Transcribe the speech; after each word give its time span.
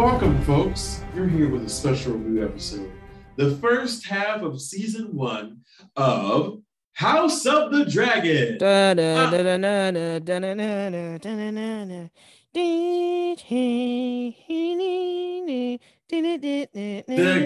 Welcome, 0.00 0.40
folks. 0.44 1.04
You're 1.14 1.28
here 1.28 1.50
with 1.50 1.62
a 1.62 1.68
special 1.68 2.14
review 2.14 2.42
episode. 2.42 2.90
The 3.36 3.50
first 3.56 4.06
half 4.06 4.40
of 4.40 4.58
season 4.58 5.14
one 5.14 5.58
of 5.94 6.62
House 6.94 7.44
of 7.44 7.70
the 7.70 7.84
Dragon. 7.84 8.56
The 8.56 8.94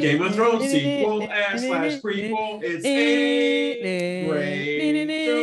Game 0.01 0.23
of 0.23 0.35
Thrones 0.37 0.71
sequel 0.71 1.23
and 1.25 1.61
slash 1.61 2.01
prequel. 2.01 2.61
It's 2.63 2.85
a 2.85 4.29
great 4.29 4.95
show. 5.27 5.41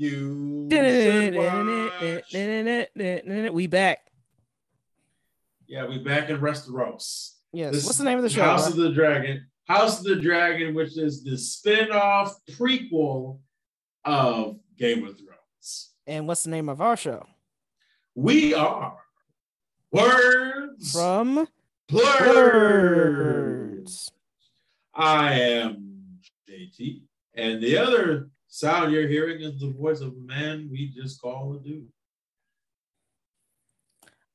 You 0.00 0.70
should 1.02 1.34
watch. 3.44 3.52
We 3.52 3.66
back. 3.66 4.11
Yeah, 5.72 5.86
we 5.86 5.96
back 5.96 6.28
in 6.28 6.38
Westeros. 6.38 7.30
Yes. 7.50 7.72
This 7.72 7.86
What's 7.86 7.96
the 7.96 8.04
name 8.04 8.18
of 8.18 8.24
the 8.24 8.28
show? 8.28 8.42
House 8.42 8.70
bro? 8.70 8.84
of 8.84 8.90
the 8.90 8.94
Dragon. 8.94 9.46
House 9.66 10.00
of 10.00 10.04
the 10.04 10.16
Dragon, 10.16 10.74
which 10.74 10.98
is 10.98 11.24
the 11.24 11.38
spin-off 11.38 12.36
prequel 12.50 13.38
of 14.04 14.58
Game 14.76 15.02
of 15.06 15.16
Thrones. 15.18 15.92
and 16.06 16.28
what's 16.28 16.44
the 16.44 16.50
name 16.50 16.68
of 16.68 16.82
our 16.82 16.94
show? 16.94 17.24
We 18.14 18.52
are 18.52 18.98
Words 19.90 20.92
From 20.92 21.48
Blurred. 21.88 22.36
Words. 23.78 24.10
I 24.94 25.32
am 25.32 26.18
JT, 26.50 27.00
and 27.34 27.62
the 27.62 27.78
other 27.78 28.28
sound 28.46 28.92
you're 28.92 29.08
hearing 29.08 29.40
is 29.40 29.58
the 29.58 29.70
voice 29.70 30.02
of 30.02 30.08
a 30.08 30.26
man 30.26 30.68
we 30.70 30.88
just 30.94 31.18
call 31.18 31.54
a 31.54 31.60
dude. 31.66 31.88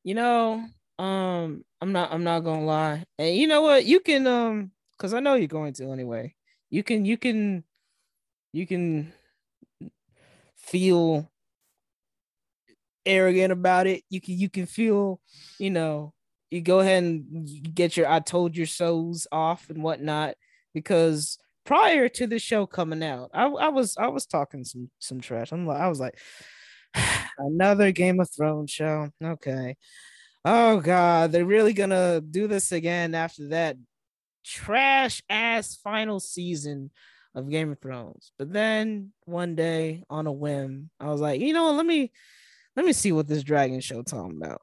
You 0.03 0.15
know, 0.15 0.65
um, 0.99 1.63
I'm 1.81 1.91
not 1.91 2.11
I'm 2.11 2.23
not 2.23 2.41
gonna 2.41 2.65
lie. 2.65 3.03
And 3.19 3.35
you 3.35 3.47
know 3.47 3.61
what? 3.61 3.85
You 3.85 3.99
can 3.99 4.25
um 4.27 4.71
because 4.97 5.13
I 5.13 5.19
know 5.19 5.35
you're 5.35 5.47
going 5.47 5.73
to 5.73 5.91
anyway. 5.91 6.35
You 6.69 6.83
can 6.83 7.05
you 7.05 7.17
can 7.17 7.63
you 8.53 8.65
can 8.65 9.13
feel 10.57 11.29
arrogant 13.05 13.51
about 13.51 13.87
it. 13.87 14.03
You 14.09 14.21
can 14.21 14.37
you 14.37 14.49
can 14.49 14.65
feel, 14.65 15.19
you 15.59 15.69
know, 15.69 16.13
you 16.51 16.61
go 16.61 16.79
ahead 16.79 17.03
and 17.03 17.75
get 17.75 17.97
your 17.97 18.07
I 18.09 18.19
told 18.19 18.55
your 18.55 18.65
souls 18.67 19.27
off 19.31 19.69
and 19.69 19.83
whatnot 19.83 20.35
because 20.73 21.37
prior 21.65 22.09
to 22.09 22.27
the 22.27 22.39
show 22.39 22.65
coming 22.65 23.03
out, 23.03 23.29
I, 23.33 23.45
I 23.45 23.67
was 23.69 23.95
I 23.97 24.07
was 24.07 24.25
talking 24.25 24.63
some 24.63 24.89
some 24.99 25.21
trash. 25.21 25.51
I'm 25.51 25.67
like 25.67 25.79
I 25.79 25.87
was 25.89 25.99
like 25.99 26.17
another 27.37 27.91
Game 27.91 28.19
of 28.19 28.29
Thrones 28.35 28.71
show. 28.71 29.09
Okay. 29.23 29.75
Oh 30.49 30.79
god, 30.79 31.33
they're 31.33 31.43
really 31.43 31.73
gonna 31.73 32.21
do 32.21 32.47
this 32.47 32.71
again 32.71 33.13
after 33.13 33.49
that 33.49 33.75
trash 34.45 35.21
ass 35.29 35.75
final 35.75 36.21
season 36.21 36.89
of 37.35 37.49
Game 37.49 37.69
of 37.69 37.81
Thrones. 37.81 38.31
But 38.39 38.53
then 38.53 39.11
one 39.25 39.55
day 39.55 40.05
on 40.09 40.25
a 40.25 40.31
whim, 40.31 40.89
I 41.01 41.07
was 41.07 41.19
like, 41.19 41.41
you 41.41 41.51
know, 41.51 41.73
let 41.73 41.85
me 41.85 42.13
let 42.77 42.85
me 42.85 42.93
see 42.93 43.11
what 43.11 43.27
this 43.27 43.43
dragon 43.43 43.81
show 43.81 44.03
talking 44.03 44.39
about. 44.41 44.61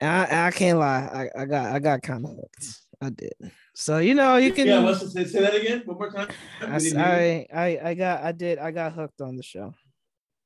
And 0.00 0.10
I, 0.10 0.46
I 0.46 0.50
can't 0.52 0.78
lie, 0.78 1.28
I, 1.36 1.42
I 1.42 1.44
got 1.44 1.72
I 1.74 1.78
got 1.78 2.00
kind 2.00 2.24
of 2.24 2.30
hooked. 2.30 2.78
I 3.02 3.10
did. 3.10 3.52
So 3.74 3.98
you 3.98 4.14
know, 4.14 4.36
you 4.36 4.54
can 4.54 4.66
Yeah, 4.66 4.78
let's 4.78 5.12
say, 5.12 5.24
say 5.26 5.42
that 5.42 5.54
again 5.54 5.82
one 5.84 5.98
more 5.98 6.10
time. 6.10 6.28
I 6.62 7.46
I 7.52 7.80
I 7.90 7.94
got 7.94 8.22
I 8.22 8.32
did 8.32 8.58
I 8.58 8.70
got 8.70 8.94
hooked 8.94 9.20
on 9.20 9.36
the 9.36 9.42
show. 9.42 9.74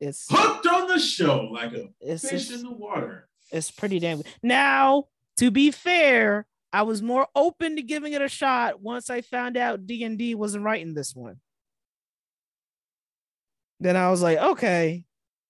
It's 0.01 0.27
Hooked 0.29 0.67
on 0.67 0.89
the 0.89 0.99
show 0.99 1.45
like 1.53 1.73
a 1.75 2.19
fish 2.19 2.51
in 2.51 2.65
the 2.65 2.73
water. 2.73 3.29
It's 3.55 3.71
pretty 3.71 3.99
damn 3.99 4.19
good. 4.19 4.27
Now, 4.43 5.05
to 5.39 5.51
be 5.51 5.71
fair, 5.71 6.47
I 6.73 6.83
was 6.83 7.03
more 7.03 7.27
open 7.35 7.77
to 7.77 7.83
giving 7.83 8.13
it 8.13 8.23
a 8.23 8.29
shot 8.29 8.81
once 8.83 9.09
I 9.09 9.21
found 9.21 9.57
out 9.57 9.87
D 9.87 10.03
and 10.05 10.19
D 10.19 10.35
wasn't 10.35 10.65
writing 10.65 10.95
this 10.95 11.15
one. 11.15 11.41
Then 13.81 13.97
I 13.97 14.11
was 14.11 14.23
like, 14.23 14.39
okay, 14.39 15.05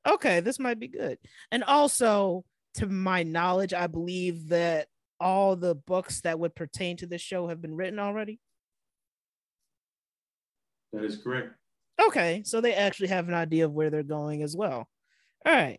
okay, 0.06 0.40
this 0.40 0.58
might 0.58 0.78
be 0.78 0.88
good. 0.88 1.18
And 1.50 1.64
also, 1.64 2.44
to 2.74 2.86
my 2.86 3.22
knowledge, 3.22 3.72
I 3.72 3.86
believe 3.86 4.48
that 4.48 4.88
all 5.20 5.56
the 5.56 5.74
books 5.74 6.20
that 6.22 6.38
would 6.38 6.54
pertain 6.54 6.96
to 6.98 7.06
this 7.06 7.22
show 7.22 7.48
have 7.48 7.62
been 7.62 7.74
written 7.74 7.98
already. 7.98 8.40
That 10.92 11.04
is 11.04 11.16
correct. 11.16 11.54
Okay, 12.06 12.42
so 12.44 12.60
they 12.60 12.74
actually 12.74 13.08
have 13.08 13.28
an 13.28 13.34
idea 13.34 13.64
of 13.64 13.72
where 13.72 13.90
they're 13.90 14.02
going 14.02 14.42
as 14.42 14.56
well. 14.56 14.88
All 15.46 15.54
right, 15.54 15.78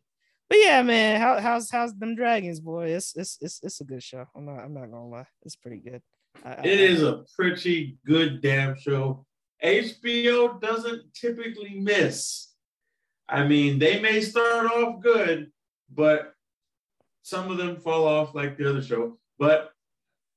but 0.50 0.58
yeah, 0.60 0.82
man, 0.84 1.20
how, 1.20 1.40
how's 1.40 1.70
how's 1.70 1.94
them 1.96 2.16
dragons, 2.16 2.60
boy? 2.60 2.88
It's 2.90 3.16
it's 3.16 3.38
it's 3.42 3.60
it's 3.64 3.82
a 3.82 3.84
good 3.84 4.04
show. 4.04 4.26
I'm 4.36 4.46
not 4.46 4.60
I'm 4.60 4.74
not 4.74 4.92
gonna 4.92 5.08
lie, 5.08 5.28
it's 5.44 5.56
pretty 5.56 5.78
good. 5.78 6.02
I, 6.44 6.50
I- 6.54 6.62
It 6.64 6.80
is 6.80 7.02
a 7.04 7.24
pretty 7.38 7.98
good 8.06 8.42
damn 8.42 8.78
show. 8.78 9.26
HBO 9.64 10.60
doesn't 10.62 11.14
typically 11.14 11.76
miss. 11.80 12.50
I 13.28 13.48
mean, 13.48 13.80
they 13.80 14.00
may 14.00 14.22
start 14.22 14.68
off 14.68 15.02
good, 15.02 15.52
but 15.94 16.34
some 17.24 17.50
of 17.50 17.58
them 17.58 17.78
fall 17.78 18.06
off 18.08 18.36
like 18.36 18.58
the 18.58 18.70
other 18.70 18.84
show. 18.84 19.18
But 19.40 19.72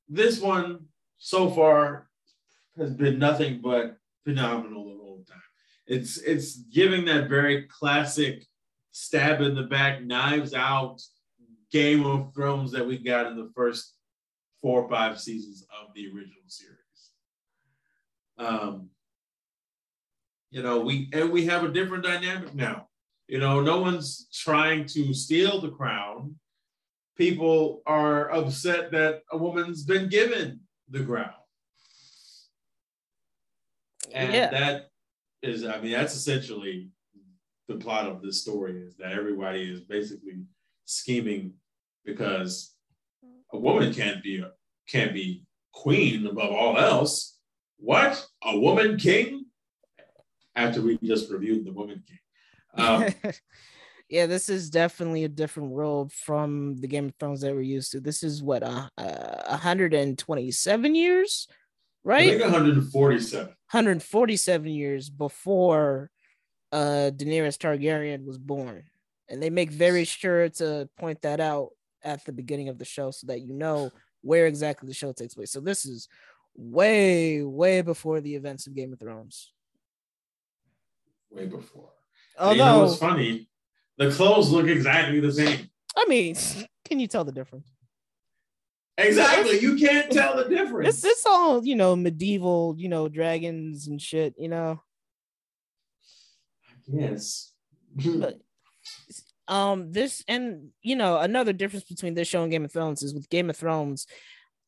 this 0.09 0.41
one 0.41 0.87
so 1.19 1.51
far 1.51 2.09
has 2.79 2.95
been 2.95 3.19
nothing 3.19 3.61
but 3.61 3.99
phenomenal 4.25 4.85
the 4.85 4.97
whole 5.03 5.25
time. 5.29 5.43
It's 5.87 6.17
it's 6.19 6.57
giving 6.57 7.05
that 7.07 7.29
very 7.29 7.65
classic 7.65 8.45
stab 8.93 9.41
in 9.41 9.55
the 9.55 9.63
back, 9.65 10.03
knives 10.03 10.55
out 10.55 11.01
Game 11.71 12.05
of 12.07 12.33
Thrones 12.35 12.73
that 12.73 12.87
we 12.87 12.99
got 12.99 13.27
in 13.27 13.37
the 13.37 13.51
first 13.55 13.95
four 14.63 14.83
or 14.83 14.89
five 14.89 15.21
seasons 15.21 15.67
of 15.81 15.95
the 15.95 16.07
original 16.07 16.43
series. 16.47 16.77
Um, 18.39 18.91
you 20.51 20.63
know, 20.63 20.81
we 20.81 21.11
and 21.13 21.31
we 21.31 21.45
have 21.47 21.65
a 21.65 21.69
different 21.73 22.05
dynamic 22.05 22.55
now. 22.55 22.89
You 23.27 23.39
know, 23.39 23.61
no 23.61 23.81
one's 23.81 24.29
trying 24.33 24.87
to 24.87 25.13
steal 25.13 25.61
the 25.61 25.71
crown. 25.71 26.37
People 27.17 27.83
are 27.87 28.31
upset 28.33 28.91
that 28.93 29.23
a 29.31 29.37
woman's 29.37 29.85
been 29.85 30.09
given 30.09 30.61
the 30.89 31.05
crown. 31.05 31.31
And 34.13 34.33
Yeah. 34.33 34.51
that 34.51 34.91
is, 35.43 35.65
I 35.65 35.81
mean, 35.81 35.93
that's 35.93 36.15
essentially 36.15 36.91
the 37.69 37.77
plot 37.77 38.07
of 38.07 38.23
this 38.23 38.41
story 38.41 38.81
is 38.81 38.97
that 38.97 39.13
everybody 39.13 39.71
is 39.71 39.83
basically 39.83 40.43
scheming 40.87 41.53
because 42.05 42.75
a 43.53 43.59
woman 43.59 43.93
can't 43.93 44.23
be 44.23 44.41
a, 44.41 44.51
can't 44.89 45.13
be 45.13 45.45
queen 45.73 46.27
above 46.27 46.51
all 46.51 46.79
else. 46.79 47.39
What? 47.79 48.27
A 48.43 48.59
woman 48.59 48.97
king? 48.97 49.45
After 50.57 50.83
we 50.83 50.99
just 51.05 51.31
reviewed 51.31 51.67
the 51.67 51.73
woman 51.73 52.03
king. 52.09 52.85
Um, 52.85 53.15
yeah, 54.09 54.27
this 54.27 54.49
is 54.49 54.71
definitely 54.71 55.25
a 55.25 55.29
different 55.29 55.71
world 55.71 56.13
from 56.13 56.81
the 56.81 56.89
Game 56.89 57.07
of 57.07 57.15
Thrones 57.21 57.43
that 57.43 57.55
we're 57.55 57.61
used 57.61 57.93
to. 57.93 58.01
This 58.01 58.25
is 58.25 58.43
what 58.43 58.63
uh, 58.63 58.89
uh 58.97 59.47
127 59.49 60.95
years, 60.95 61.47
I 61.51 61.55
right? 62.09 62.31
think 62.31 62.43
147. 62.43 63.47
147 63.47 64.71
years 64.71 65.11
before 65.11 66.11
uh 66.73 67.11
Daenerys 67.15 67.59
Targaryen 67.59 68.25
was 68.25 68.39
born. 68.39 68.85
And 69.29 69.43
they 69.43 69.51
make 69.51 69.71
very 69.71 70.05
sure 70.05 70.49
to 70.51 70.89
point 70.99 71.23
that 71.23 71.41
out 71.41 71.71
at 72.03 72.25
the 72.25 72.33
beginning 72.33 72.69
of 72.69 72.79
the 72.79 72.85
show 72.85 73.11
so 73.11 73.27
that 73.27 73.41
you 73.41 73.53
know 73.53 73.91
where 74.23 74.47
exactly 74.47 74.87
the 74.87 74.95
show 74.95 75.13
takes 75.13 75.35
place. 75.35 75.51
So 75.51 75.61
this 75.61 75.85
is 75.85 76.09
way, 76.57 77.43
way 77.43 77.83
before 77.83 78.21
the 78.21 78.35
events 78.35 78.67
of 78.67 78.75
Game 78.75 78.93
of 78.93 78.99
Thrones. 78.99 79.53
Way 81.31 81.47
before. 81.47 81.91
Oh 82.39 82.53
you 82.53 82.59
know 82.59 82.83
Although, 82.83 82.95
funny? 82.95 83.49
The 83.99 84.11
clothes 84.11 84.51
look 84.51 84.67
exactly 84.67 85.21
the 85.21 85.33
same. 85.33 85.69
I 85.97 86.07
mean, 86.07 86.37
can 86.85 87.01
you 87.01 87.07
tell 87.07 87.25
the 87.25 87.33
difference? 87.33 87.69
Exactly. 88.97 89.61
You 89.61 89.77
can't 89.77 90.11
tell 90.11 90.37
the 90.37 90.45
difference. 90.45 90.89
It's 90.89 91.05
it's 91.05 91.27
all 91.27 91.65
you 91.65 91.77
know, 91.77 91.95
medieval, 91.95 92.75
you 92.79 92.89
know, 92.89 93.09
dragons 93.09 93.87
and 93.87 94.01
shit, 94.01 94.35
you 94.39 94.49
know. 94.49 94.81
Yes. 96.93 97.53
But 97.95 98.39
um 99.49 99.93
this 99.93 100.23
and 100.29 100.69
you 100.83 100.95
know 100.95 101.19
another 101.19 101.53
difference 101.53 101.85
between 101.87 102.15
this 102.15 102.29
show 102.29 102.43
and 102.43 102.53
game 102.53 102.65
of 102.65 102.73
thrones 102.73 103.03
is 103.03 103.15
with 103.15 103.31
game 103.31 103.49
of 103.49 103.57
thrones 103.57 104.07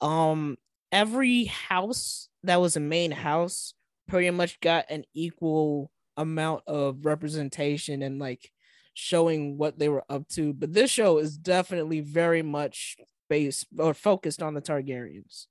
um 0.01 0.57
every 0.91 1.45
house 1.45 2.29
that 2.45 2.61
was 2.61 2.77
a 2.77 2.81
main 2.81 3.11
house 3.11 3.75
pretty 4.09 4.31
much 4.31 4.59
got 4.61 4.91
an 4.91 5.05
equal 5.13 5.91
amount 6.17 6.63
of 6.67 7.05
representation 7.05 8.03
and 8.03 8.19
like 8.19 8.51
showing 8.95 9.59
what 9.59 9.79
they 9.79 9.91
were 9.91 10.05
up 10.09 10.27
to 10.29 10.55
but 10.55 10.73
this 10.73 10.91
show 10.91 11.19
is 11.19 11.37
definitely 11.37 12.01
very 12.01 12.43
much 12.43 12.97
based 13.29 13.67
or 13.79 13.93
focused 13.93 14.43
on 14.43 14.55
the 14.55 14.63
targaryens 14.63 15.47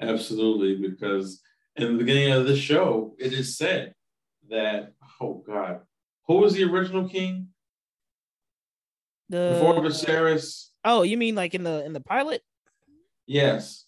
Absolutely, 0.00 0.76
because 0.76 1.42
in 1.76 1.92
the 1.92 1.98
beginning 1.98 2.32
of 2.32 2.46
the 2.46 2.56
show, 2.56 3.16
it 3.18 3.32
is 3.32 3.56
said 3.56 3.94
that, 4.50 4.92
oh 5.20 5.42
God, 5.46 5.80
who 6.26 6.38
was 6.38 6.54
the 6.54 6.64
original 6.64 7.08
king? 7.08 7.48
The 9.28 9.58
Before 9.60 9.82
Viserys, 9.82 10.68
oh, 10.84 11.02
you 11.02 11.16
mean 11.16 11.34
like 11.34 11.54
in 11.54 11.62
the 11.62 11.84
in 11.84 11.92
the 11.92 12.00
pilot? 12.00 12.42
yes, 13.26 13.84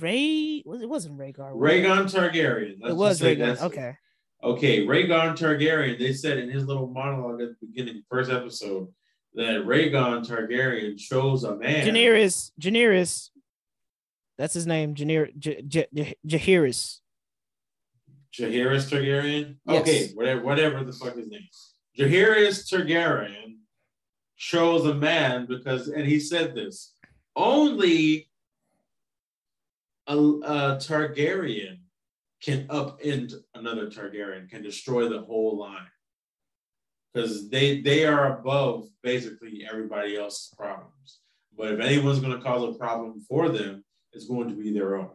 Ray 0.00 0.62
was 0.64 0.82
it 0.82 0.88
wasn't 0.88 1.18
Rhaegar. 1.18 1.52
Rhaegon 1.54 2.04
Targaryen. 2.04 2.76
Let's 2.80 2.92
It 2.92 2.96
was 2.96 3.20
Rhaegar. 3.20 3.60
Okay. 3.62 3.96
Okay, 4.44 4.86
Rhaegon 4.86 5.36
Targaryen. 5.36 5.98
They 5.98 6.12
said 6.12 6.38
in 6.38 6.50
his 6.50 6.66
little 6.66 6.88
monologue 6.88 7.40
at 7.40 7.48
the 7.50 7.66
beginning, 7.66 8.02
first 8.08 8.30
episode, 8.30 8.88
that 9.34 9.64
Rhaegon 9.64 10.26
Targaryen 10.26 10.98
chose 10.98 11.44
a 11.44 11.56
man. 11.56 11.86
Daenerys, 11.86 12.50
Daenerys. 12.60 13.30
That's 14.38 14.54
his 14.54 14.66
name, 14.66 14.94
Daenerys, 14.94 15.36
Jaehaerys. 16.26 16.98
Jaehaerys 18.38 18.90
Targaryen. 18.90 19.56
Yes. 19.66 19.80
Okay, 19.82 20.08
whatever, 20.14 20.42
whatever 20.42 20.84
the 20.84 20.92
fuck 20.92 21.16
his 21.16 21.28
name. 21.28 21.46
Jaehaerys 21.98 22.70
Targaryen 22.72 23.56
chose 24.36 24.86
a 24.86 24.94
man 24.94 25.46
because, 25.46 25.88
and 25.88 26.06
he 26.06 26.18
said 26.18 26.54
this: 26.54 26.94
only 27.36 28.30
a, 30.06 30.16
a 30.16 30.78
Targaryen 30.80 31.78
can 32.42 32.66
upend 32.68 33.34
another 33.54 33.86
Targaryen, 33.88 34.48
can 34.48 34.62
destroy 34.62 35.08
the 35.08 35.20
whole 35.20 35.58
line, 35.58 35.86
because 37.12 37.50
they 37.50 37.82
they 37.82 38.06
are 38.06 38.38
above 38.38 38.88
basically 39.02 39.66
everybody 39.70 40.16
else's 40.16 40.52
problems. 40.56 41.20
But 41.56 41.72
if 41.72 41.80
anyone's 41.80 42.20
going 42.20 42.36
to 42.36 42.42
cause 42.42 42.74
a 42.74 42.78
problem 42.78 43.20
for 43.28 43.50
them, 43.50 43.84
it's 44.12 44.26
going 44.26 44.48
to 44.48 44.54
be 44.54 44.72
their 44.72 44.96
own 44.96 45.10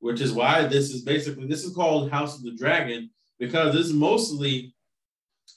which 0.00 0.20
is 0.20 0.32
why 0.32 0.64
this 0.64 0.90
is 0.90 1.02
basically 1.02 1.46
this 1.46 1.64
is 1.64 1.74
called 1.74 2.10
House 2.10 2.36
of 2.36 2.42
the 2.42 2.56
Dragon 2.56 3.10
because 3.38 3.74
this 3.74 3.86
is 3.86 3.92
mostly, 3.92 4.74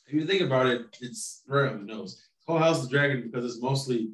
if 0.07 0.13
you 0.13 0.25
think 0.25 0.41
about 0.41 0.67
it, 0.67 0.85
it's 1.01 1.41
right 1.47 1.71
on 1.71 1.85
the 1.85 1.93
nose. 1.93 2.21
It's 2.37 2.45
called 2.45 2.61
House 2.61 2.83
of 2.83 2.89
the 2.89 2.95
Dragon 2.95 3.23
because 3.23 3.45
it's 3.45 3.61
mostly 3.61 4.11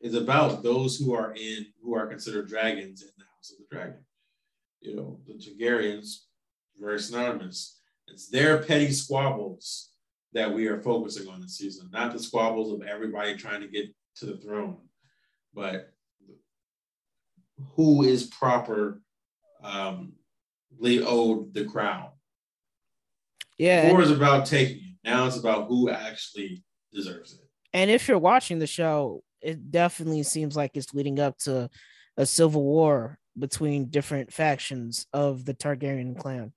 is 0.00 0.14
about 0.14 0.62
those 0.62 0.98
who 0.98 1.14
are 1.14 1.34
in 1.34 1.66
who 1.82 1.94
are 1.94 2.06
considered 2.06 2.48
dragons 2.48 3.02
in 3.02 3.08
the 3.18 3.24
House 3.24 3.50
of 3.50 3.58
the 3.58 3.74
Dragon. 3.74 4.04
You 4.80 4.96
know, 4.96 5.20
the 5.26 5.34
Targaryens, 5.34 6.18
very 6.78 7.00
synonymous. 7.00 7.78
It's 8.08 8.28
their 8.28 8.62
petty 8.62 8.92
squabbles 8.92 9.90
that 10.32 10.52
we 10.52 10.66
are 10.68 10.82
focusing 10.82 11.28
on 11.28 11.40
this 11.40 11.56
season, 11.56 11.88
not 11.92 12.12
the 12.12 12.18
squabbles 12.18 12.72
of 12.72 12.86
everybody 12.86 13.36
trying 13.36 13.62
to 13.62 13.68
get 13.68 13.86
to 14.16 14.26
the 14.26 14.36
throne, 14.36 14.76
but 15.54 15.92
who 17.74 18.02
is 18.02 18.24
proper 18.24 19.00
um, 19.66 20.12
Lee 20.78 21.02
owed 21.02 21.52
the 21.52 21.64
crown. 21.64 22.08
Yeah. 23.58 23.82
And, 23.82 24.02
is 24.02 24.10
about 24.10 24.46
taking 24.46 24.76
it. 24.76 24.82
Now 25.04 25.26
it's 25.26 25.36
about 25.36 25.68
who 25.68 25.90
actually 25.90 26.62
deserves 26.92 27.34
it. 27.34 27.40
and 27.72 27.90
if 27.90 28.08
you're 28.08 28.18
watching 28.18 28.58
the 28.58 28.66
show, 28.66 29.22
it 29.40 29.70
definitely 29.70 30.22
seems 30.22 30.56
like 30.56 30.72
it's 30.74 30.94
leading 30.94 31.20
up 31.20 31.38
to 31.38 31.68
a 32.16 32.26
civil 32.26 32.62
war 32.62 33.18
between 33.38 33.90
different 33.90 34.32
factions 34.32 35.06
of 35.12 35.44
the 35.44 35.54
Targaryen 35.54 36.18
clan. 36.18 36.52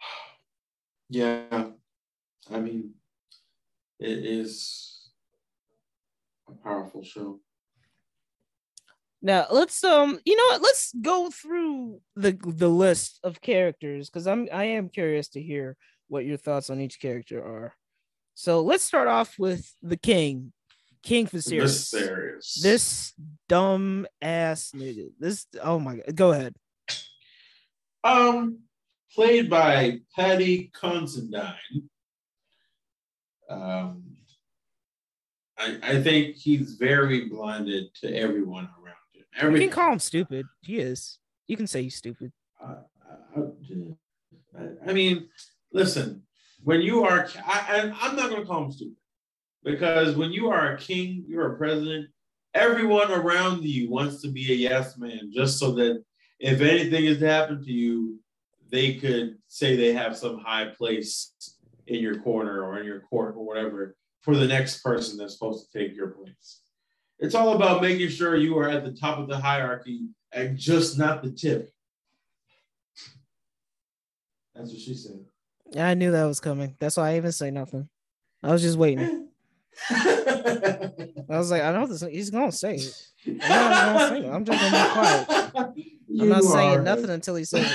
Yeah, 1.12 1.70
I 2.52 2.60
mean, 2.60 2.94
it 3.98 4.24
is 4.24 5.10
a 6.48 6.52
powerful 6.52 7.02
show. 7.02 7.40
Now 9.22 9.46
let's 9.50 9.84
um 9.84 10.18
you 10.24 10.36
know 10.36 10.44
what 10.50 10.62
let's 10.62 10.94
go 11.00 11.30
through 11.30 12.00
the 12.16 12.38
the 12.42 12.68
list 12.68 13.20
of 13.22 13.40
characters 13.40 14.08
because 14.08 14.26
I'm 14.26 14.48
I 14.52 14.64
am 14.64 14.88
curious 14.88 15.28
to 15.30 15.42
hear 15.42 15.76
what 16.08 16.24
your 16.24 16.38
thoughts 16.38 16.70
on 16.70 16.80
each 16.80 17.00
character 17.00 17.42
are. 17.42 17.74
So 18.34 18.62
let's 18.62 18.84
start 18.84 19.08
off 19.08 19.38
with 19.38 19.70
the 19.82 19.98
king, 19.98 20.52
King 21.02 21.26
Viserys. 21.26 21.94
Viserys. 21.94 22.62
This 22.62 23.12
dumb 23.48 24.06
ass 24.22 24.72
nigga. 24.74 25.10
This 25.18 25.46
oh 25.62 25.78
my 25.78 25.96
god. 25.96 26.16
Go 26.16 26.32
ahead. 26.32 26.54
um, 28.02 28.60
played 29.14 29.50
by 29.50 30.00
Paddy 30.16 30.70
Considine. 30.74 31.90
Um, 33.50 34.04
I 35.58 35.78
I 35.82 36.02
think 36.02 36.36
he's 36.36 36.74
very 36.74 37.28
blinded 37.28 37.94
to 37.96 38.14
everyone 38.14 38.68
You 39.42 39.58
can 39.58 39.70
call 39.70 39.92
him 39.92 39.98
stupid. 39.98 40.46
He 40.60 40.78
is. 40.78 41.18
You 41.46 41.56
can 41.56 41.66
say 41.66 41.82
he's 41.82 41.96
stupid. 41.96 42.32
I, 42.60 42.74
I, 43.36 44.66
I 44.86 44.92
mean, 44.92 45.28
listen, 45.72 46.22
when 46.62 46.80
you 46.80 47.04
are, 47.04 47.28
I, 47.46 47.92
I'm 48.00 48.16
not 48.16 48.30
going 48.30 48.42
to 48.42 48.46
call 48.46 48.64
him 48.64 48.72
stupid 48.72 48.96
because 49.64 50.16
when 50.16 50.32
you 50.32 50.48
are 50.50 50.74
a 50.74 50.78
king, 50.78 51.24
you're 51.26 51.54
a 51.54 51.56
president, 51.56 52.08
everyone 52.54 53.10
around 53.10 53.62
you 53.62 53.90
wants 53.90 54.22
to 54.22 54.28
be 54.28 54.52
a 54.52 54.54
yes 54.54 54.98
man 54.98 55.30
just 55.32 55.58
so 55.58 55.72
that 55.72 56.02
if 56.38 56.60
anything 56.60 57.04
is 57.04 57.18
to 57.18 57.26
happen 57.26 57.62
to 57.62 57.72
you, 57.72 58.18
they 58.70 58.94
could 58.94 59.36
say 59.48 59.76
they 59.76 59.92
have 59.92 60.16
some 60.16 60.38
high 60.38 60.66
place 60.66 61.32
in 61.86 62.00
your 62.00 62.20
corner 62.20 62.62
or 62.62 62.78
in 62.78 62.86
your 62.86 63.00
court 63.00 63.34
or 63.36 63.44
whatever 63.44 63.96
for 64.20 64.36
the 64.36 64.46
next 64.46 64.82
person 64.82 65.18
that's 65.18 65.34
supposed 65.34 65.70
to 65.70 65.78
take 65.78 65.94
your 65.96 66.08
place. 66.08 66.59
It's 67.20 67.34
all 67.34 67.54
about 67.54 67.82
making 67.82 68.08
sure 68.08 68.34
you 68.34 68.58
are 68.58 68.68
at 68.68 68.82
the 68.82 68.92
top 68.92 69.18
of 69.18 69.28
the 69.28 69.36
hierarchy 69.36 70.08
and 70.32 70.56
just 70.56 70.98
not 70.98 71.22
the 71.22 71.30
tip. 71.30 71.70
That's 74.54 74.70
what 74.70 74.80
she 74.80 74.94
said. 74.94 75.24
I 75.78 75.94
knew 75.94 76.12
that 76.12 76.24
was 76.24 76.40
coming. 76.40 76.76
That's 76.80 76.96
why 76.96 77.10
I 77.10 77.16
even 77.18 77.32
say 77.32 77.50
nothing. 77.50 77.88
I 78.42 78.50
was 78.50 78.62
just 78.62 78.78
waiting. 78.78 79.28
I 79.90 80.90
was 81.28 81.50
like, 81.50 81.62
I 81.62 81.72
know 81.72 81.86
this. 81.86 82.00
He's 82.00 82.30
gonna 82.30 82.52
say 82.52 82.76
it. 82.76 82.94
I'm 83.26 83.38
gonna 83.38 84.08
say 84.08 84.26
it. 84.26 84.30
I'm 84.30 84.44
just 84.44 84.60
gonna 84.60 84.84
be 84.84 84.92
quiet. 84.92 85.74
I'm 86.20 86.28
not 86.28 86.42
saying 86.42 86.78
are. 86.78 86.82
nothing 86.82 87.10
until 87.10 87.36
he 87.36 87.44
says 87.44 87.70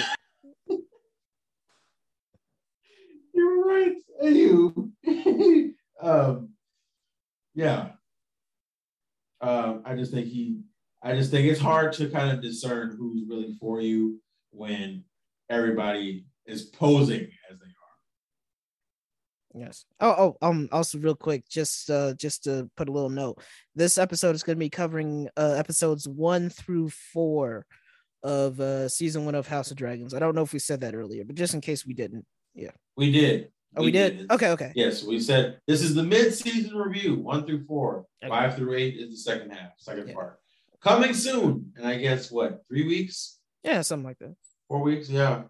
it. 0.70 0.80
You're 3.34 3.66
right. 3.66 3.96
You. 4.22 4.92
um, 6.02 6.50
yeah. 7.54 7.90
Um, 9.42 9.84
I 9.86 9.96
just 9.96 10.12
think 10.12 10.28
he. 10.28 10.62
I 11.04 11.16
just 11.16 11.30
think 11.30 11.48
it's 11.48 11.62
hard 11.62 11.94
to 11.94 12.10
kind 12.10 12.32
of 12.32 12.42
discern 12.42 12.96
who's 12.98 13.24
really 13.28 13.56
for 13.60 13.80
you 13.80 14.20
when 14.50 15.04
everybody 15.50 16.26
is 16.46 16.64
posing 16.64 17.28
as 17.52 17.60
they 17.60 17.66
are. 17.66 19.62
Yes. 19.66 19.86
Oh, 20.00 20.36
oh, 20.42 20.48
um, 20.48 20.68
also 20.72 20.98
real 20.98 21.16
quick, 21.16 21.48
just 21.48 21.90
uh 21.90 22.14
just 22.16 22.46
to 22.46 22.70
put 22.76 22.90
a 22.90 22.92
little 22.92 23.10
note. 23.10 23.40
This 23.76 23.98
episode 23.98 24.36
is 24.36 24.44
gonna 24.44 24.56
be 24.56 24.70
covering 24.70 25.30
uh 25.38 25.56
episodes 25.58 26.08
one 26.08 26.50
through 26.50 26.90
four 26.90 27.66
of 28.24 28.60
uh 28.60 28.90
season 28.90 29.26
one 29.26 29.36
of 29.36 29.48
House 29.48 29.70
of 29.72 29.78
Dragons. 29.78 30.14
I 30.14 30.20
don't 30.20 30.36
know 30.36 30.42
if 30.42 30.54
we 30.54 30.60
said 30.60 30.82
that 30.82 30.96
earlier, 30.96 31.24
but 31.24 31.36
just 31.36 31.54
in 31.54 31.62
case 31.62 31.86
we 31.86 31.94
didn't. 31.94 32.26
Yeah. 32.56 32.72
We 32.98 33.12
did. 33.12 33.52
Oh, 33.78 33.84
we, 33.84 33.92
did? 33.92 34.32
Okay, 34.32 34.50
okay. 34.52 34.72
Yes, 34.76 35.04
we 35.04 35.20
said 35.20 35.60
this 35.68 35.82
is 35.82 35.94
the 35.96 36.04
mid-season 36.04 36.76
review, 36.78 37.16
one 37.16 37.46
through 37.46 37.66
four. 37.66 38.06
Okay. 38.24 38.30
Five 38.30 38.56
through 38.56 38.76
eight 38.76 38.96
is 38.96 39.10
the 39.12 39.18
second 39.18 39.52
half, 39.52 39.72
second 39.78 40.08
Yeah. 40.10 40.14
part. 40.14 40.40
Coming 40.82 41.14
soon. 41.14 41.74
And 41.76 41.88
I 41.88 41.98
guess 41.98 42.32
what, 42.32 42.64
three 42.68 42.88
weeks? 42.88 43.40
Yeah, 43.64 43.82
something 43.82 44.06
like 44.06 44.20
that. 44.20 44.36
Four 44.68 44.82
weeks? 44.82 45.10
Yeah. 45.10 45.44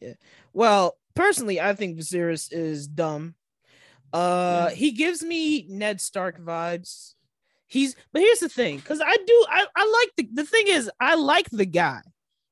Yeah. 0.00 0.14
Well, 0.52 0.96
personally, 1.14 1.60
I 1.60 1.74
think 1.74 1.96
Viserys 1.98 2.52
is 2.52 2.88
dumb. 2.88 3.36
Uh, 4.12 4.66
Yeah. 4.70 4.74
he 4.74 4.90
gives 4.90 5.22
me 5.22 5.66
Ned 5.68 6.00
Stark 6.00 6.38
vibes. 6.40 7.14
He's, 7.68 7.96
but 8.12 8.20
here's 8.20 8.40
the 8.40 8.48
thing, 8.50 8.76
because 8.76 9.00
I 9.00 9.16
do, 9.16 9.46
I, 9.48 9.66
I 9.74 10.02
like 10.02 10.10
the 10.18 10.42
the 10.42 10.46
thing 10.46 10.66
is, 10.68 10.90
I 11.00 11.14
like 11.14 11.48
the 11.50 11.64
guy. 11.64 12.02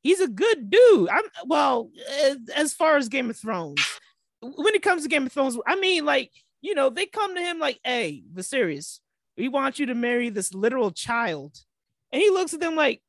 He's 0.03 0.21
a 0.21 0.29
good 0.29 0.71
dude. 0.71 1.11
I'm 1.11 1.25
well, 1.45 1.91
as, 2.23 2.39
as 2.57 2.73
far 2.73 2.97
as 2.97 3.11
Game 3.11 3.29
of 3.29 3.37
Thrones, 3.37 3.85
when 4.40 4.75
it 4.75 4.82
comes 4.82 5.02
to 5.02 5.09
Game 5.09 5.26
of 5.26 5.32
Thrones, 5.32 5.59
I 5.66 5.76
mean, 5.76 6.04
like 6.04 6.30
you 6.61 6.75
know, 6.75 6.90
they 6.90 7.06
come 7.06 7.35
to 7.35 7.40
him 7.40 7.59
like, 7.59 7.80
"Hey, 7.85 8.23
Viserys, 8.32 9.00
we 9.37 9.49
want 9.49 9.78
you 9.78 9.87
to 9.87 9.94
marry 9.94 10.28
this 10.28 10.54
literal 10.54 10.90
child," 10.90 11.56
and 12.12 12.20
he 12.20 12.30
looks 12.30 12.54
at 12.54 12.61
them 12.61 12.76
like, 12.76 13.02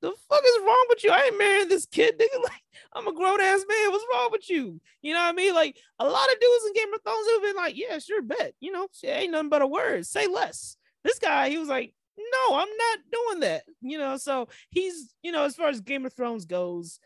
"The 0.00 0.12
fuck 0.28 0.42
is 0.44 0.62
wrong 0.62 0.86
with 0.88 1.04
you? 1.04 1.10
I 1.10 1.24
ain't 1.24 1.38
marrying 1.38 1.68
this 1.68 1.86
kid, 1.86 2.18
nigga. 2.18 2.42
Like, 2.42 2.62
I'm 2.92 3.08
a 3.08 3.12
grown 3.12 3.40
ass 3.40 3.64
man. 3.68 3.90
What's 3.90 4.06
wrong 4.12 4.28
with 4.32 4.48
you? 4.48 4.80
You 5.02 5.12
know 5.12 5.20
what 5.20 5.28
I 5.28 5.32
mean? 5.32 5.54
Like 5.54 5.76
a 5.98 6.04
lot 6.04 6.32
of 6.32 6.40
dudes 6.40 6.64
in 6.66 6.72
Game 6.74 6.94
of 6.94 7.02
Thrones 7.02 7.26
have 7.32 7.42
been 7.42 7.56
like, 7.56 7.76
yeah, 7.76 7.98
sure, 7.98 8.22
bet. 8.22 8.54
You 8.60 8.72
know, 8.72 8.88
shit 8.92 9.10
ain't 9.10 9.32
nothing 9.32 9.48
but 9.48 9.62
a 9.62 9.66
word. 9.66 10.06
Say 10.06 10.26
less. 10.26 10.76
This 11.04 11.18
guy, 11.18 11.50
he 11.50 11.58
was 11.58 11.68
like, 11.68 11.92
no, 12.18 12.56
I'm 12.56 12.68
not 12.68 12.98
doing 13.12 13.40
that. 13.40 13.62
You 13.82 13.98
know, 13.98 14.16
so 14.16 14.48
he's, 14.70 15.14
you 15.22 15.32
know, 15.32 15.44
as 15.44 15.56
far 15.56 15.68
as 15.68 15.80
Game 15.80 16.06
of 16.06 16.14
Thrones 16.14 16.46
goes, 16.46 16.98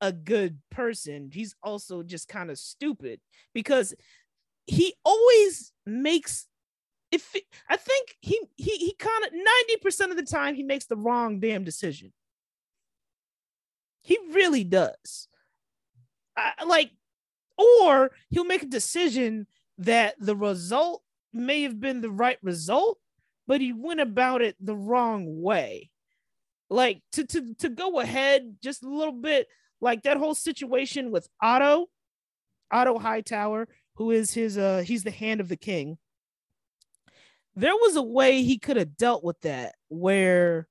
a 0.00 0.12
good 0.12 0.58
person. 0.70 1.30
He's 1.32 1.54
also 1.62 2.02
just 2.02 2.28
kind 2.28 2.50
of 2.50 2.58
stupid 2.58 3.20
because 3.54 3.94
he 4.66 4.94
always 5.04 5.72
makes 5.84 6.46
if 7.12 7.34
I 7.68 7.76
think 7.76 8.16
he 8.20 8.40
he 8.56 8.76
he 8.76 8.94
kind 8.98 9.24
of 9.24 9.32
90% 9.82 10.10
of 10.10 10.16
the 10.16 10.24
time 10.24 10.54
he 10.54 10.62
makes 10.62 10.86
the 10.86 10.96
wrong 10.96 11.40
damn 11.40 11.64
decision. 11.64 12.12
He 14.02 14.18
really 14.32 14.64
does. 14.64 15.28
I, 16.36 16.64
like, 16.64 16.90
or 17.56 18.10
he'll 18.30 18.44
make 18.44 18.62
a 18.62 18.66
decision 18.66 19.46
that 19.78 20.14
the 20.18 20.36
result 20.36 21.02
may 21.32 21.62
have 21.62 21.80
been 21.80 22.00
the 22.00 22.10
right 22.10 22.38
result, 22.42 22.98
but 23.46 23.60
he 23.60 23.72
went 23.72 24.00
about 24.00 24.42
it 24.42 24.56
the 24.60 24.76
wrong 24.76 25.42
way. 25.42 25.90
Like 26.68 27.02
to 27.12 27.24
to 27.24 27.54
to 27.54 27.68
go 27.68 28.00
ahead 28.00 28.56
just 28.62 28.82
a 28.82 28.88
little 28.88 29.12
bit, 29.12 29.46
like 29.80 30.02
that 30.02 30.16
whole 30.16 30.34
situation 30.34 31.10
with 31.10 31.28
Otto, 31.40 31.86
Otto 32.70 32.98
Hightower, 32.98 33.68
who 33.94 34.10
is 34.10 34.32
his 34.32 34.58
uh 34.58 34.82
he's 34.86 35.04
the 35.04 35.10
hand 35.10 35.40
of 35.40 35.48
the 35.48 35.56
king. 35.56 35.98
There 37.54 37.74
was 37.74 37.96
a 37.96 38.02
way 38.02 38.42
he 38.42 38.58
could 38.58 38.76
have 38.76 38.96
dealt 38.96 39.24
with 39.24 39.40
that 39.42 39.74
where 39.88 40.68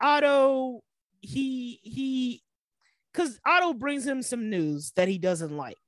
Otto 0.00 0.82
he 1.20 1.80
he 1.82 2.42
because 3.12 3.40
Otto 3.46 3.72
brings 3.72 4.06
him 4.06 4.22
some 4.22 4.50
news 4.50 4.92
that 4.96 5.08
he 5.08 5.18
doesn't 5.18 5.56
like. 5.56 5.78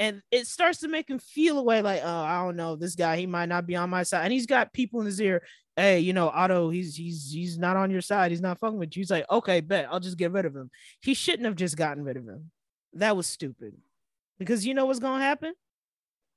And 0.00 0.22
it 0.30 0.46
starts 0.46 0.78
to 0.78 0.88
make 0.88 1.10
him 1.10 1.18
feel 1.18 1.58
away 1.58 1.82
like, 1.82 2.00
oh, 2.02 2.08
I 2.08 2.42
don't 2.42 2.56
know, 2.56 2.74
this 2.74 2.94
guy, 2.94 3.18
he 3.18 3.26
might 3.26 3.50
not 3.50 3.66
be 3.66 3.76
on 3.76 3.90
my 3.90 4.02
side. 4.02 4.24
And 4.24 4.32
he's 4.32 4.46
got 4.46 4.72
people 4.72 5.00
in 5.00 5.06
his 5.06 5.20
ear, 5.20 5.42
hey, 5.76 6.00
you 6.00 6.12
know, 6.12 6.28
Otto, 6.28 6.70
he's 6.70 6.96
he's 6.96 7.30
he's 7.32 7.58
not 7.58 7.76
on 7.76 7.90
your 7.90 8.00
side, 8.00 8.30
he's 8.30 8.40
not 8.40 8.58
fucking 8.58 8.78
with 8.78 8.96
you. 8.96 9.00
He's 9.00 9.10
like, 9.10 9.26
okay, 9.30 9.60
bet, 9.60 9.88
I'll 9.90 10.00
just 10.00 10.18
get 10.18 10.32
rid 10.32 10.46
of 10.46 10.54
him. 10.54 10.70
He 11.00 11.14
shouldn't 11.14 11.46
have 11.46 11.56
just 11.56 11.76
gotten 11.76 12.04
rid 12.04 12.16
of 12.16 12.24
him. 12.24 12.50
That 12.94 13.16
was 13.16 13.26
stupid. 13.26 13.74
Because 14.38 14.66
you 14.66 14.74
know 14.74 14.86
what's 14.86 15.00
gonna 15.00 15.22
happen? 15.22 15.54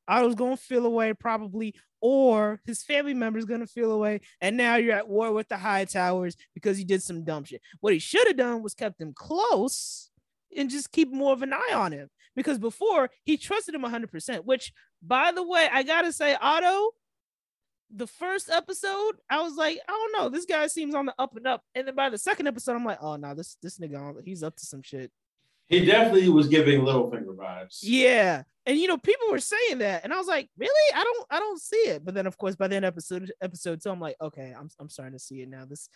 Otto's 0.08 0.36
gonna 0.36 0.58
feel 0.58 0.86
away 0.86 1.14
probably, 1.14 1.76
or 2.02 2.62
his 2.66 2.84
family 2.84 3.14
member's 3.14 3.46
gonna 3.46 3.68
feel 3.68 3.92
away, 3.92 4.22
and 4.42 4.58
now 4.58 4.76
you're 4.76 4.96
at 4.96 5.08
war 5.08 5.32
with 5.32 5.48
the 5.50 5.56
Hightowers 5.56 6.36
because 6.54 6.78
he 6.78 6.84
did 6.84 7.02
some 7.02 7.24
dumb 7.24 7.44
shit. 7.44 7.62
What 7.80 7.94
he 7.94 8.00
should 8.00 8.28
have 8.28 8.38
done 8.38 8.62
was 8.62 8.74
kept 8.74 9.02
him 9.02 9.14
close 9.16 10.10
and 10.56 10.70
just 10.70 10.92
keep 10.92 11.12
more 11.12 11.34
of 11.34 11.42
an 11.42 11.54
eye 11.54 11.74
on 11.74 11.92
him 11.92 12.10
because 12.36 12.58
before 12.58 13.10
he 13.24 13.38
trusted 13.38 13.76
him 13.76 13.84
100%. 13.84 14.46
Which, 14.46 14.74
by 15.02 15.32
the 15.32 15.46
way, 15.46 15.68
I 15.72 15.84
gotta 15.84 16.12
say, 16.12 16.36
Otto, 16.40 16.92
the 17.96 18.08
first 18.08 18.50
episode, 18.50 19.14
I 19.30 19.42
was 19.42 19.56
like, 19.56 19.80
I 19.88 19.92
don't 19.92 20.22
know, 20.22 20.30
this 20.30 20.46
guy 20.46 20.68
seems 20.68 20.96
on 20.96 21.06
the 21.06 21.14
up 21.20 21.36
and 21.36 21.48
up, 21.48 21.62
and 21.76 21.88
then 21.88 21.96
by 21.96 22.10
the 22.10 22.18
second 22.18 22.48
episode, 22.48 22.76
I'm 22.76 22.86
like, 22.86 23.02
oh 23.02 23.16
no, 23.16 23.34
this 23.34 23.58
this 23.62 23.78
nigga, 23.80 24.16
he's 24.26 24.44
up 24.44 24.56
to 24.58 24.66
some 24.66 24.82
shit. 24.82 25.12
He 25.68 25.86
definitely 25.86 26.30
was 26.30 26.48
giving 26.48 26.82
Littlefinger 26.82 27.36
vibes. 27.36 27.80
Yeah, 27.82 28.44
and 28.66 28.78
you 28.78 28.88
know, 28.88 28.98
people 28.98 29.28
were 29.32 29.40
saying 29.40 29.80
that, 29.80 30.04
and 30.04 30.14
I 30.14 30.18
was 30.18 30.28
like, 30.28 30.50
really? 30.58 30.94
I 30.96 31.04
don't, 31.04 31.28
I 31.32 31.40
don't 31.40 31.62
see 31.62 31.76
it. 31.78 32.06
But 32.06 32.14
then, 32.14 32.28
of 32.28 32.38
course, 32.38 32.56
by 32.56 32.68
then 32.68 32.84
episode 32.84 33.32
episode 33.42 33.82
two, 33.82 33.90
I'm 33.90 34.00
like, 34.00 34.16
okay, 34.22 34.54
I'm, 34.58 34.70
I'm 34.80 34.90
starting 34.90 35.14
to 35.14 35.20
see 35.20 35.42
it 35.42 35.50
now. 35.50 35.66
This, 35.66 35.90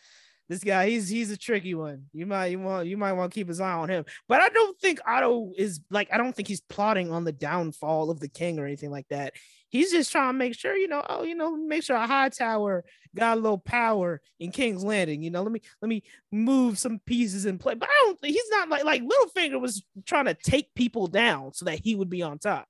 this 0.50 0.64
guy, 0.64 0.90
he's, 0.90 1.10
he's 1.10 1.32
a 1.32 1.38
tricky 1.38 1.76
one. 1.76 2.06
You 2.14 2.26
might, 2.26 2.48
you 2.48 2.60
want, 2.60 2.88
you 2.88 2.96
might 2.96 3.14
want 3.14 3.32
to 3.32 3.36
keep 3.36 3.50
his 3.50 3.60
eye 3.60 3.74
on 3.74 3.90
him. 3.90 4.06
But 4.30 4.42
I 4.42 4.50
don't 4.50 4.80
think 4.80 5.00
Otto 5.06 5.52
is 5.58 5.82
like, 5.92 6.08
I 6.12 6.18
don't 6.18 6.34
think 6.34 6.48
he's 6.48 6.62
plotting 6.62 7.12
on 7.12 7.26
the 7.26 7.34
downfall 7.34 8.10
of 8.10 8.22
the 8.22 8.30
king 8.30 8.58
or 8.58 8.66
anything 8.66 8.90
like 8.90 9.08
that. 9.10 9.34
He's 9.70 9.92
just 9.92 10.12
trying 10.12 10.30
to 10.30 10.38
make 10.38 10.56
sure, 10.56 10.76
you 10.76 10.88
know, 10.88 11.04
oh, 11.10 11.24
you 11.24 11.36
know, 11.36 11.56
make 11.56 11.84
sure 11.84 11.98
a 11.98 12.08
Hightower 12.08 12.86
got 13.16 13.38
a 13.38 13.42
little 13.42 13.58
power 13.58 14.22
in 14.40 14.52
King's 14.52 14.84
Landing. 14.84 15.24
You 15.24 15.30
know, 15.30 15.44
let 15.44 15.52
me 15.52 15.62
let 15.82 15.90
me 15.90 16.04
move 16.32 16.80
some 16.80 17.00
pieces 17.06 17.46
in 17.46 17.58
play. 17.58 17.76
But 17.76 17.90
I 17.90 18.04
don't 18.06 18.20
think 18.20 18.34
he's 18.34 18.50
not 18.50 18.70
like 18.70 18.86
like 18.86 19.02
Littlefinger 19.04 19.60
was 19.60 19.84
trying 20.06 20.26
to 20.26 20.34
take 20.34 20.74
people 20.74 21.08
down 21.08 21.54
so 21.54 21.66
that 21.66 21.82
he 21.84 21.96
would 21.96 22.10
be 22.10 22.24
on 22.24 22.40
top. 22.40 22.68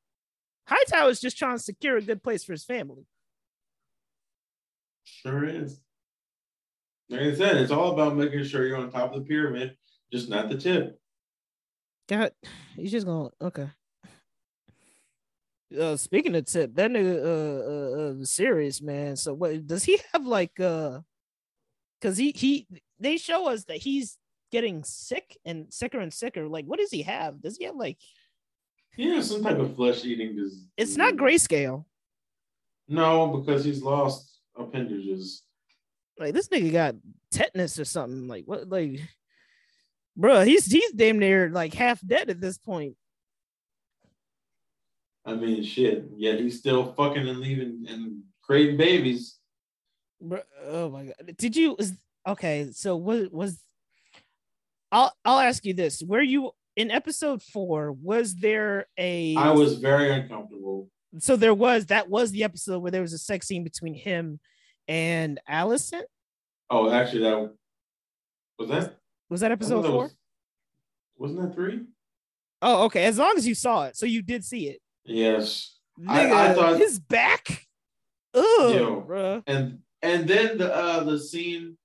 Hightower 0.67 1.09
is 1.09 1.21
just 1.21 1.37
trying 1.37 1.57
to 1.57 1.63
secure 1.63 1.97
a 1.97 2.01
good 2.01 2.23
place 2.23 2.43
for 2.43 2.53
his 2.53 2.65
family. 2.65 3.05
Sure 5.03 5.45
is. 5.45 5.79
Like 7.09 7.21
I 7.21 7.35
said, 7.35 7.57
it's 7.57 7.71
all 7.71 7.93
about 7.93 8.17
making 8.17 8.43
sure 8.43 8.65
you're 8.65 8.77
on 8.77 8.91
top 8.91 9.13
of 9.13 9.19
the 9.19 9.25
pyramid, 9.25 9.77
just 10.11 10.29
not 10.29 10.49
the 10.49 10.57
tip. 10.57 10.99
God, 12.09 12.31
he's 12.75 12.91
just 12.91 13.05
going 13.05 13.29
okay. 13.41 13.69
Uh, 15.77 15.97
speaking 15.97 16.36
of 16.36 16.45
tip, 16.45 16.74
that 16.75 16.91
nigga 16.91 17.24
uh, 17.24 18.19
uh, 18.19 18.21
uh 18.21 18.25
serious 18.25 18.81
man. 18.81 19.15
So 19.15 19.33
what 19.33 19.67
does 19.67 19.83
he 19.83 20.00
have 20.13 20.25
like 20.25 20.59
uh 20.59 21.00
because 22.00 22.17
he 22.17 22.31
he 22.31 22.67
they 23.00 23.17
show 23.17 23.47
us 23.47 23.65
that 23.65 23.77
he's 23.77 24.17
getting 24.51 24.83
sick 24.83 25.38
and 25.45 25.71
sicker 25.74 26.00
and 26.00 26.13
sicker. 26.13 26.47
Like, 26.47 26.65
what 26.65 26.79
does 26.79 26.91
he 26.91 27.03
have? 27.03 27.41
Does 27.41 27.57
he 27.57 27.65
have 27.65 27.75
like 27.75 27.97
yeah, 28.95 29.21
some 29.21 29.43
type 29.43 29.59
of 29.59 29.75
flesh 29.75 30.03
eating 30.05 30.36
disease. 30.36 30.65
It's 30.75 30.97
not 30.97 31.15
grayscale. 31.15 31.86
No, 32.88 33.27
because 33.27 33.63
he's 33.63 33.83
lost 33.83 34.39
appendages. 34.55 35.43
Like 36.17 36.33
this 36.33 36.47
nigga 36.47 36.71
got 36.71 36.95
tetanus 37.31 37.79
or 37.79 37.86
something. 37.86 38.27
Like 38.27 38.45
what? 38.45 38.67
Like, 38.67 39.01
bro, 40.15 40.43
he's 40.43 40.65
he's 40.65 40.91
damn 40.93 41.19
near 41.19 41.50
like 41.50 41.74
half 41.74 42.00
dead 42.05 42.29
at 42.29 42.41
this 42.41 42.57
point. 42.57 42.95
I 45.27 45.34
mean, 45.36 45.62
shit. 45.62 46.05
Yet 46.15 46.39
he's 46.39 46.57
still 46.57 46.93
fucking 46.93 47.27
and 47.27 47.39
leaving 47.39 47.86
and 47.89 48.22
creating 48.41 48.77
babies. 48.77 49.38
Bro, 50.22 50.41
oh 50.65 50.89
my 50.89 51.05
god! 51.05 51.36
Did 51.38 51.55
you? 51.55 51.75
Is, 51.77 51.93
okay, 52.25 52.69
so 52.72 52.96
what 52.96 53.31
was? 53.31 53.62
I'll 54.91 55.13
I'll 55.25 55.39
ask 55.39 55.65
you 55.65 55.74
this: 55.74 56.01
Were 56.01 56.22
you 56.22 56.51
in 56.77 56.89
episode 56.89 57.43
four? 57.43 57.91
Was 57.91 58.36
there 58.36 58.88
a? 58.98 59.36
I 59.36 59.51
was 59.51 59.77
very 59.79 60.12
uncomfortable. 60.12 60.89
So 61.19 61.36
there 61.36 61.53
was 61.53 61.88
that 61.88 62.10
was 62.10 62.31
the 62.31 62.46
episode 62.46 62.79
where 62.79 62.91
there 62.91 63.01
was 63.01 63.13
a 63.13 63.17
sex 63.17 63.48
scene 63.48 63.65
between 63.65 63.96
him 63.96 64.39
and 64.88 65.39
Alicent. 65.50 66.03
Oh, 66.69 66.89
actually, 66.89 67.24
that 67.24 67.51
was 68.57 68.69
that. 68.69 68.96
Was 69.29 69.41
that 69.41 69.51
episode 69.51 69.86
four? 69.86 70.03
Was, 70.03 70.15
wasn't 71.17 71.41
that 71.41 71.53
three? 71.53 71.81
Oh, 72.62 72.86
okay. 72.86 73.03
As 73.03 73.19
long 73.19 73.34
as 73.38 73.46
you 73.46 73.55
saw 73.55 73.84
it, 73.84 73.98
so 73.98 74.05
you 74.05 74.22
did 74.22 74.46
see 74.46 74.69
it. 74.69 74.79
Yes. 75.07 75.75
Nigga, 75.99 76.31
I, 76.31 76.51
I 76.51 76.53
thought 76.53 76.77
his 76.77 76.99
back. 76.99 77.65
Oh, 78.33 79.03
bro. 79.05 79.41
And 79.47 79.79
and 80.01 80.27
then 80.27 80.57
the 80.59 80.73
uh 80.73 81.03
the 81.03 81.17
scene, 81.19 81.77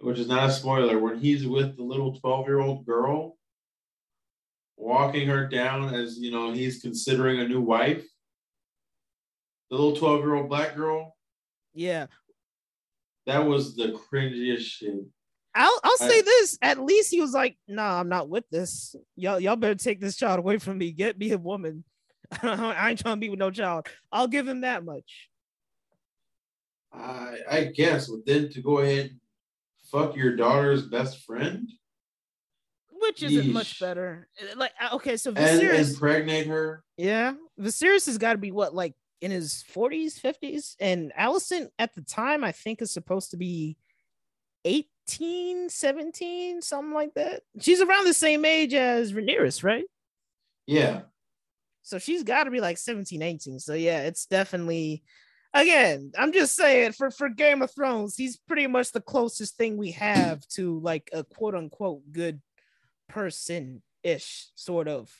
which 0.00 0.18
is 0.18 0.28
not 0.28 0.48
a 0.48 0.52
spoiler, 0.52 0.98
when 0.98 1.18
he's 1.18 1.46
with 1.46 1.76
the 1.76 1.82
little 1.82 2.18
twelve 2.18 2.46
year 2.46 2.60
old 2.60 2.86
girl, 2.86 3.36
walking 4.76 5.28
her 5.28 5.46
down 5.46 5.94
as 5.94 6.18
you 6.18 6.30
know 6.30 6.52
he's 6.52 6.80
considering 6.80 7.40
a 7.40 7.48
new 7.48 7.60
wife. 7.60 8.06
The 9.68 9.76
little 9.76 9.96
twelve 9.96 10.20
year 10.20 10.36
old 10.36 10.48
black 10.48 10.74
girl. 10.74 11.14
Yeah. 11.74 12.06
That 13.26 13.46
was 13.46 13.76
the 13.76 13.98
cringiest 14.12 14.62
shit. 14.62 15.04
I'll 15.54 15.80
I'll 15.84 15.96
say 15.98 16.22
this. 16.22 16.58
At 16.62 16.82
least 16.82 17.10
he 17.10 17.20
was 17.20 17.32
like, 17.32 17.58
"Nah, 17.68 18.00
I'm 18.00 18.08
not 18.08 18.28
with 18.28 18.44
this. 18.50 18.94
Y'all 19.16 19.38
y'all 19.40 19.56
better 19.56 19.74
take 19.74 20.00
this 20.00 20.16
child 20.16 20.38
away 20.38 20.58
from 20.58 20.78
me. 20.78 20.92
Get 20.92 21.18
me 21.18 21.32
a 21.32 21.38
woman." 21.38 21.84
I 22.42 22.90
ain't 22.90 23.00
trying 23.00 23.16
to 23.16 23.20
be 23.20 23.28
with 23.28 23.38
no 23.38 23.50
child. 23.50 23.88
I'll 24.12 24.28
give 24.28 24.46
him 24.46 24.62
that 24.62 24.84
much. 24.84 25.28
I 26.92 27.36
I 27.50 27.64
guess, 27.64 28.08
but 28.08 28.26
then 28.26 28.50
to 28.50 28.62
go 28.62 28.78
ahead 28.78 29.10
fuck 29.90 30.16
your 30.16 30.36
daughter's 30.36 30.86
best 30.86 31.24
friend, 31.24 31.68
which 32.92 33.22
isn't 33.22 33.46
Yeesh. 33.46 33.52
much 33.52 33.80
better. 33.80 34.28
Like 34.56 34.72
uh, 34.80 34.96
okay, 34.96 35.16
so 35.16 35.32
Viserys 35.32 35.78
and 35.78 35.88
impregnate 35.88 36.46
her. 36.46 36.82
Yeah, 36.96 37.34
Viserys 37.58 38.06
has 38.06 38.18
got 38.18 38.32
to 38.32 38.38
be 38.38 38.52
what 38.52 38.74
like 38.74 38.94
in 39.20 39.30
his 39.30 39.64
40s, 39.74 40.20
50s, 40.20 40.76
and 40.80 41.12
Alicent 41.18 41.68
at 41.78 41.94
the 41.94 42.02
time 42.02 42.42
I 42.42 42.52
think 42.52 42.80
is 42.80 42.90
supposed 42.90 43.32
to 43.32 43.36
be 43.36 43.76
18, 44.64 45.68
17, 45.68 46.62
something 46.62 46.94
like 46.94 47.12
that. 47.14 47.42
She's 47.60 47.82
around 47.82 48.06
the 48.06 48.14
same 48.14 48.44
age 48.44 48.72
as 48.72 49.12
Rhaenyra, 49.12 49.62
right? 49.62 49.84
Yeah. 50.66 51.02
So 51.90 51.98
she's 51.98 52.22
got 52.22 52.44
to 52.44 52.52
be 52.52 52.60
like 52.60 52.78
17, 52.78 53.20
18. 53.20 53.58
So 53.58 53.74
yeah, 53.74 54.02
it's 54.02 54.26
definitely 54.26 55.02
again, 55.52 56.12
I'm 56.16 56.32
just 56.32 56.54
saying 56.54 56.92
for 56.92 57.10
for 57.10 57.28
Game 57.28 57.62
of 57.62 57.74
Thrones, 57.74 58.14
he's 58.16 58.36
pretty 58.36 58.68
much 58.68 58.92
the 58.92 59.00
closest 59.00 59.56
thing 59.56 59.76
we 59.76 59.90
have 59.90 60.46
to 60.50 60.78
like 60.78 61.10
a 61.12 61.24
quote 61.24 61.56
unquote 61.56 62.02
good 62.12 62.40
person 63.08 63.82
ish 64.04 64.50
sort 64.54 64.86
of. 64.86 65.10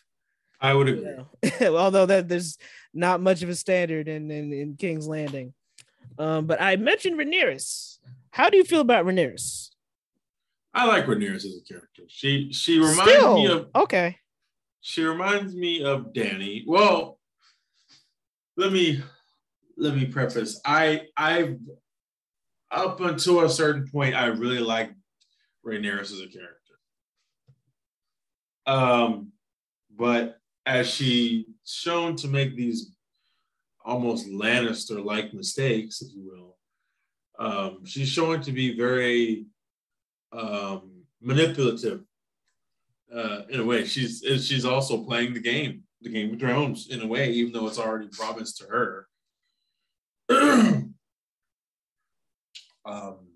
I 0.61 0.75
would 0.75 0.89
agree. 0.89 1.09
You 1.43 1.51
know? 1.61 1.77
Although 1.77 2.07
that 2.07 2.29
there's 2.29 2.57
not 2.95 3.21
much 3.21 3.43
of 3.43 3.49
a 3.49 3.57
standard 3.57 4.07
in, 4.07 4.31
in, 4.31 4.53
in 4.53 4.77
King's 4.77 5.09
Landing. 5.09 5.55
Um, 6.21 6.47
but 6.47 6.63
I 6.63 6.77
mentioned 6.77 7.19
Rhaenyra. 7.19 7.99
How 8.31 8.49
do 8.49 8.59
you 8.59 8.65
feel 8.65 8.83
about 8.83 9.07
Rhaenyra? 9.07 9.71
I 10.73 10.87
like 10.87 11.07
Rhaenyra 11.07 11.35
as 11.35 11.47
a 11.47 11.65
character. 11.67 12.03
She 12.07 12.53
she 12.53 12.79
reminds 12.79 13.11
Still, 13.11 13.35
me 13.35 13.47
of 13.47 13.69
okay. 13.75 14.20
She 14.81 15.03
reminds 15.03 15.55
me 15.55 15.85
of 15.85 16.13
Dany. 16.13 16.65
Well, 16.67 17.19
let 18.57 18.73
me 18.73 19.03
let 19.77 19.95
me 19.95 20.07
preface. 20.07 20.61
I 20.65 21.03
I 21.17 21.57
up 22.71 23.01
until 23.01 23.41
a 23.41 23.51
certain 23.51 23.89
point, 23.89 24.15
I 24.15 24.27
really 24.27 24.61
liked 24.61 24.95
Rhaenyra 25.67 26.01
as 26.01 26.13
a 26.13 26.29
character. 26.29 26.57
Um, 28.67 29.33
but 29.97 30.39
as 30.67 30.89
she 30.89 31.47
shown 31.65 32.17
to 32.17 32.29
make 32.29 32.57
these 32.57 32.93
almost 33.85 34.29
Lannister-like 34.29 35.35
mistakes, 35.35 36.03
if 36.03 36.15
you 36.15 36.31
will, 36.31 36.57
um, 37.45 37.85
she's 37.85 38.09
shown 38.09 38.41
to 38.43 38.53
be 38.53 38.77
very 38.77 39.47
um, 40.33 41.03
manipulative 41.21 42.05
uh, 43.15 43.43
in 43.49 43.61
a 43.61 43.65
way. 43.65 43.85
She's 43.85 44.23
she's 44.45 44.65
also 44.65 45.05
playing 45.05 45.35
the 45.35 45.41
game 45.41 45.85
the 46.03 46.11
Game 46.11 46.33
of 46.33 46.41
Thrones 46.41 46.89
in 46.89 47.03
a 47.03 47.07
way, 47.07 47.31
even 47.31 47.53
though 47.53 47.67
it's 47.67 47.79
already 47.79 48.09
promised 48.09 48.59
to 48.59 48.67
her. 48.67 49.07
um, 52.87 53.29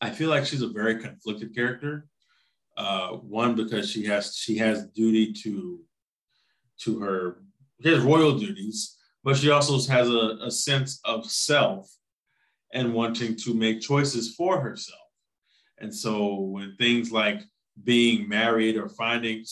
I 0.00 0.10
feel 0.10 0.30
like 0.30 0.46
she's 0.46 0.62
a 0.62 0.68
very 0.68 0.98
conflicted 1.00 1.54
character. 1.54 2.08
Uh, 2.76 3.08
one 3.08 3.54
because 3.54 3.90
she 3.90 4.04
has 4.04 4.36
she 4.36 4.56
has 4.58 4.86
duty 4.88 5.32
to 5.32 5.80
to 6.78 7.00
her 7.00 7.38
has 7.84 8.00
royal 8.00 8.38
duties, 8.38 8.96
but 9.24 9.36
she 9.36 9.50
also 9.50 9.74
has 9.90 10.08
a, 10.08 10.38
a 10.42 10.50
sense 10.50 11.00
of 11.04 11.30
self 11.30 11.90
and 12.72 12.92
wanting 12.92 13.36
to 13.36 13.54
make 13.54 13.80
choices 13.80 14.34
for 14.34 14.60
herself. 14.60 15.00
And 15.78 15.94
so 15.94 16.34
when 16.34 16.76
things 16.76 17.12
like 17.12 17.40
being 17.82 18.28
married 18.28 18.76
or 18.76 18.88
finding 18.88 19.44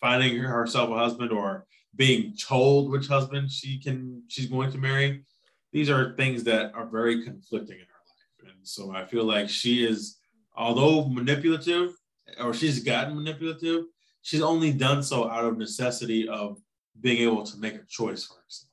finding 0.00 0.36
herself 0.38 0.90
a 0.90 0.94
husband 0.94 1.32
or 1.32 1.66
being 1.94 2.34
told 2.36 2.90
which 2.90 3.06
husband 3.06 3.50
she 3.50 3.78
can 3.78 4.22
she's 4.28 4.46
going 4.46 4.70
to 4.70 4.78
marry, 4.78 5.24
these 5.72 5.90
are 5.90 6.14
things 6.16 6.44
that 6.44 6.72
are 6.74 6.86
very 6.86 7.24
conflicting 7.24 7.76
in 7.76 7.86
her 7.86 8.46
life. 8.46 8.54
And 8.54 8.66
so 8.66 8.92
I 8.92 9.06
feel 9.06 9.24
like 9.24 9.48
she 9.48 9.84
is, 9.84 10.18
although 10.54 11.08
manipulative, 11.08 11.92
or 12.38 12.52
she's 12.52 12.82
gotten 12.82 13.16
manipulative, 13.16 13.84
she's 14.22 14.42
only 14.42 14.72
done 14.72 15.02
so 15.02 15.30
out 15.30 15.44
of 15.44 15.56
necessity 15.56 16.28
of 16.28 16.58
being 17.00 17.18
able 17.22 17.44
to 17.44 17.58
make 17.58 17.74
a 17.74 17.84
choice 17.88 18.24
for 18.24 18.34
herself. 18.34 18.70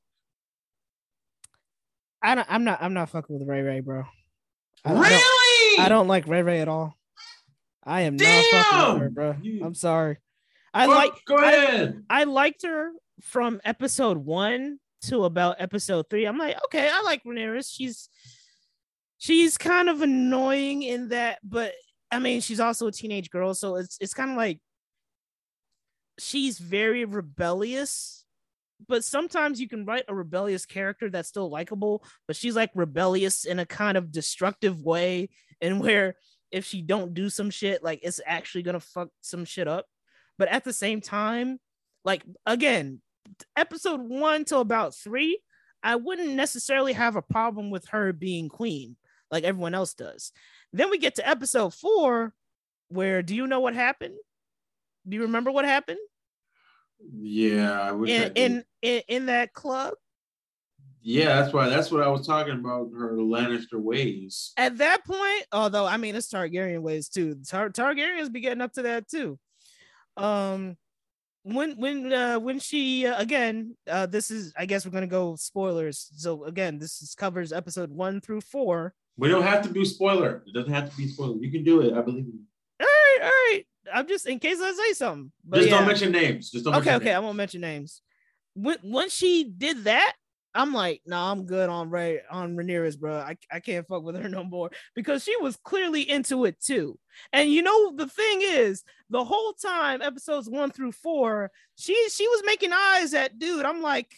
I 2.22 2.36
don't, 2.36 2.48
I'm 2.50 2.64
not 2.64 2.82
I'm 2.82 2.94
not 2.94 3.10
fucking 3.10 3.38
with 3.38 3.48
Ray 3.48 3.62
Ray, 3.62 3.80
bro. 3.82 4.04
I, 4.86 4.92
really? 4.92 5.06
I 5.06 5.76
don't, 5.78 5.86
I 5.86 5.90
don't 5.90 6.08
like 6.08 6.28
Ray 6.28 6.42
Ray 6.42 6.62
at 6.62 6.68
all. 6.68 6.98
I 7.86 8.02
am 8.02 8.18
Damn! 8.18 8.44
not 8.54 8.66
fucking 8.66 8.94
with 8.94 9.02
her, 9.02 9.10
bro. 9.10 9.36
I'm 9.66 9.76
sorry. 9.76 10.18
I 10.74 10.86
Go- 10.88 10.92
like 10.94 11.14
Go 11.26 11.36
I- 11.38 11.52
ahead. 11.52 12.04
I 12.10 12.24
liked 12.26 12.64
her 12.64 12.92
from 13.22 13.62
episode 13.64 14.18
one 14.18 14.80
to 15.04 15.26
about 15.26 15.58
episode 15.60 16.06
three. 16.10 16.26
I'm 16.26 16.38
like, 16.38 16.58
okay, 16.66 16.90
I 16.92 17.02
like 17.02 17.22
Ramirez. 17.26 17.70
She's 17.70 18.10
she's 19.18 19.58
kind 19.58 19.90
of 19.90 20.02
annoying 20.02 20.84
in 20.84 21.10
that, 21.10 21.40
but 21.44 21.74
I 22.12 22.20
mean, 22.20 22.42
she's 22.42 22.60
also 22.60 22.88
a 22.88 22.92
teenage 22.92 23.30
girl, 23.30 23.54
so 23.54 23.76
it's 23.76 23.98
it's 24.00 24.14
kind 24.14 24.32
of 24.32 24.38
like 24.38 24.60
she's 26.20 26.60
very 26.60 27.06
rebellious. 27.06 28.26
But 28.88 29.04
sometimes 29.06 29.62
you 29.62 29.70
can 29.70 29.86
write 29.86 30.04
a 30.10 30.16
rebellious 30.16 30.66
character 30.66 31.10
that's 31.10 31.30
still 31.30 31.50
likable, 31.50 32.04
but 32.28 32.36
she's 32.36 32.56
like 32.56 32.72
rebellious 32.76 33.46
in 33.46 33.60
a 33.60 33.66
kind 33.66 33.98
of 33.98 34.12
destructive 34.12 34.82
way, 34.82 35.30
and 35.62 35.80
where 35.80 36.16
if 36.54 36.66
she 36.66 36.82
don't 36.82 37.14
do 37.14 37.30
some 37.30 37.50
shit, 37.50 37.84
like 37.84 38.00
it's 38.04 38.22
actually 38.26 38.64
gonna 38.64 38.80
fuck 38.80 39.10
some 39.22 39.44
shit 39.44 39.68
up. 39.68 39.86
But 40.38 40.48
at 40.48 40.64
the 40.64 40.74
same 40.74 41.02
time, 41.02 41.60
like 42.06 42.24
again, 42.46 43.02
episode 43.58 44.02
one 44.02 44.46
to 44.46 44.60
about 44.60 44.96
three, 44.96 45.40
I 45.84 45.98
wouldn't 45.98 46.34
necessarily 46.34 46.94
have 46.94 47.16
a 47.18 47.22
problem 47.22 47.72
with 47.72 47.88
her 47.90 48.14
being 48.14 48.48
queen 48.48 48.96
like 49.34 49.44
everyone 49.44 49.74
else 49.74 49.96
does. 49.96 50.32
Then 50.72 50.92
we 50.92 51.00
get 51.00 51.16
to 51.16 51.28
episode 51.28 51.74
four, 51.74 52.34
where 52.90 53.24
do 53.24 53.36
you 53.36 53.48
know 53.48 53.60
what 53.60 53.74
happened? 53.74 54.16
Do 55.10 55.18
you 55.18 55.24
remember 55.24 55.52
what 55.52 55.66
happened 55.66 56.00
Yeah, 57.12 57.82
I 57.82 57.92
wish 57.92 58.12
in 58.12 58.32
in 58.36 58.64
in, 58.82 59.02
in 59.08 59.26
that 59.26 59.54
club? 59.54 59.96
Yeah, 61.04 61.42
that's 61.42 61.54
why 61.54 61.68
that's 61.70 61.92
what 61.92 62.02
I 62.02 62.08
was 62.08 62.26
talking 62.26 62.54
about 62.54 62.90
her 62.98 63.14
Lannister 63.18 63.74
ways. 63.74 64.54
At 64.58 64.78
that 64.78 65.06
point, 65.06 65.46
although 65.52 65.86
I 65.86 65.98
mean 65.98 66.16
it's 66.16 66.32
Targaryen 66.32 66.82
ways 66.82 67.10
too. 67.10 67.36
Tar- 67.46 67.70
Targaryens 67.70 68.32
be 68.32 68.40
getting 68.40 68.62
up 68.62 68.74
to 68.74 68.84
that 68.84 69.10
too. 69.10 69.38
Um, 70.16 70.78
when 71.44 71.78
when 71.78 72.14
uh 72.14 72.40
when 72.40 72.60
she 72.60 73.06
uh, 73.06 73.20
again 73.20 73.76
uh 73.90 74.06
this 74.06 74.32
is 74.32 74.54
I 74.58 74.66
guess 74.66 74.86
we're 74.86 74.94
gonna 74.94 75.08
go 75.08 75.36
spoilers. 75.36 76.10
So 76.16 76.46
again, 76.46 76.80
this 76.80 77.02
is, 77.02 77.16
covers 77.16 77.52
episode 77.52 77.92
one 77.92 78.22
through 78.22 78.42
four. 78.42 78.94
We 79.18 79.28
don't 79.28 79.44
have 79.44 79.62
to 79.64 79.70
do 79.70 79.84
spoiler. 79.84 80.42
It 80.48 80.54
doesn't 80.54 80.74
have 80.74 80.90
to 80.90 80.98
be 80.98 81.08
spoiler. 81.10 81.36
You 81.36 81.52
can 81.52 81.66
do 81.66 81.82
it. 81.82 81.94
I 81.94 82.02
believe 82.02 82.26
you. 82.26 82.40
All 82.80 82.88
right, 82.88 83.20
all 83.22 83.28
right. 83.28 83.64
I'm 83.94 84.08
just 84.08 84.26
in 84.26 84.40
case 84.40 84.58
I 84.62 84.72
say 84.72 84.94
something. 84.94 85.32
But 85.44 85.58
Just 85.58 85.70
yeah. 85.70 85.78
don't 85.78 85.88
mention 85.88 86.12
names. 86.12 86.50
Just 86.50 86.66
don't 86.66 86.76
okay, 86.76 86.96
okay, 86.96 87.14
I 87.14 87.20
won't 87.20 87.36
mention 87.36 87.62
names. 87.62 88.02
When 88.56 88.78
once 88.84 89.14
she 89.14 89.44
did 89.44 89.84
that, 89.84 90.14
I'm 90.56 90.74
like, 90.74 91.02
nah, 91.06 91.32
I'm 91.32 91.46
good 91.46 91.70
on 91.70 91.90
Ray 91.90 92.22
on 92.30 92.56
Ramirez, 92.56 92.96
bro. 92.96 93.16
I, 93.16 93.38
I 93.52 93.60
can't 93.60 93.88
fuck 93.88 94.04
with 94.04 94.16
her 94.16 94.30
no 94.30 94.44
more 94.44 94.70
because 94.96 95.24
she 95.24 95.36
was 95.38 95.58
clearly 95.64 96.08
into 96.10 96.46
it 96.46 96.60
too. 96.62 96.98
And 97.32 97.52
you 97.52 97.62
know 97.62 97.96
the 97.96 98.08
thing 98.08 98.40
is, 98.42 98.84
the 99.10 99.24
whole 99.24 99.54
time, 99.54 100.02
episodes 100.02 100.50
one 100.50 100.72
through 100.72 100.92
four, 100.92 101.52
she 101.78 101.94
she 102.10 102.28
was 102.28 102.44
making 102.46 102.72
eyes 102.74 103.14
at 103.14 103.40
dude. 103.40 103.66
I'm 103.66 103.82
like, 103.82 104.12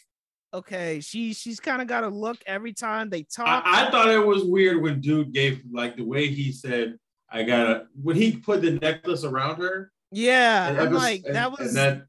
okay, 0.54 1.00
she 1.02 1.34
she's 1.34 1.60
kind 1.60 1.82
of 1.82 1.88
got 1.88 2.04
a 2.04 2.10
look 2.10 2.38
every 2.46 2.74
time 2.74 3.10
they 3.10 3.24
talk. 3.24 3.64
I, 3.66 3.88
I 3.88 3.92
thought 3.92 4.10
it 4.10 4.26
was 4.26 4.44
weird 4.44 4.82
when 4.82 5.02
dude 5.02 5.34
gave 5.34 5.62
like 5.72 5.96
the 5.98 6.04
way 6.04 6.28
he 6.28 6.52
said, 6.52 6.98
"I 7.30 7.44
gotta." 7.44 7.88
When 8.02 8.16
he 8.16 8.38
put 8.38 8.62
the 8.62 8.72
necklace 8.72 9.24
around 9.24 9.58
her, 9.62 9.92
yeah, 10.12 10.70
and 10.70 10.80
I'm 10.80 10.92
was- 10.94 11.02
like 11.02 11.24
and- 11.26 11.36
that 11.36 11.58
was. 11.58 11.74
that. 11.74 12.06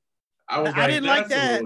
I 0.49 0.61
was 0.61 0.73
I 0.75 0.79
like, 0.79 0.91
didn't 0.91 1.07
like 1.07 1.29
that." 1.29 1.63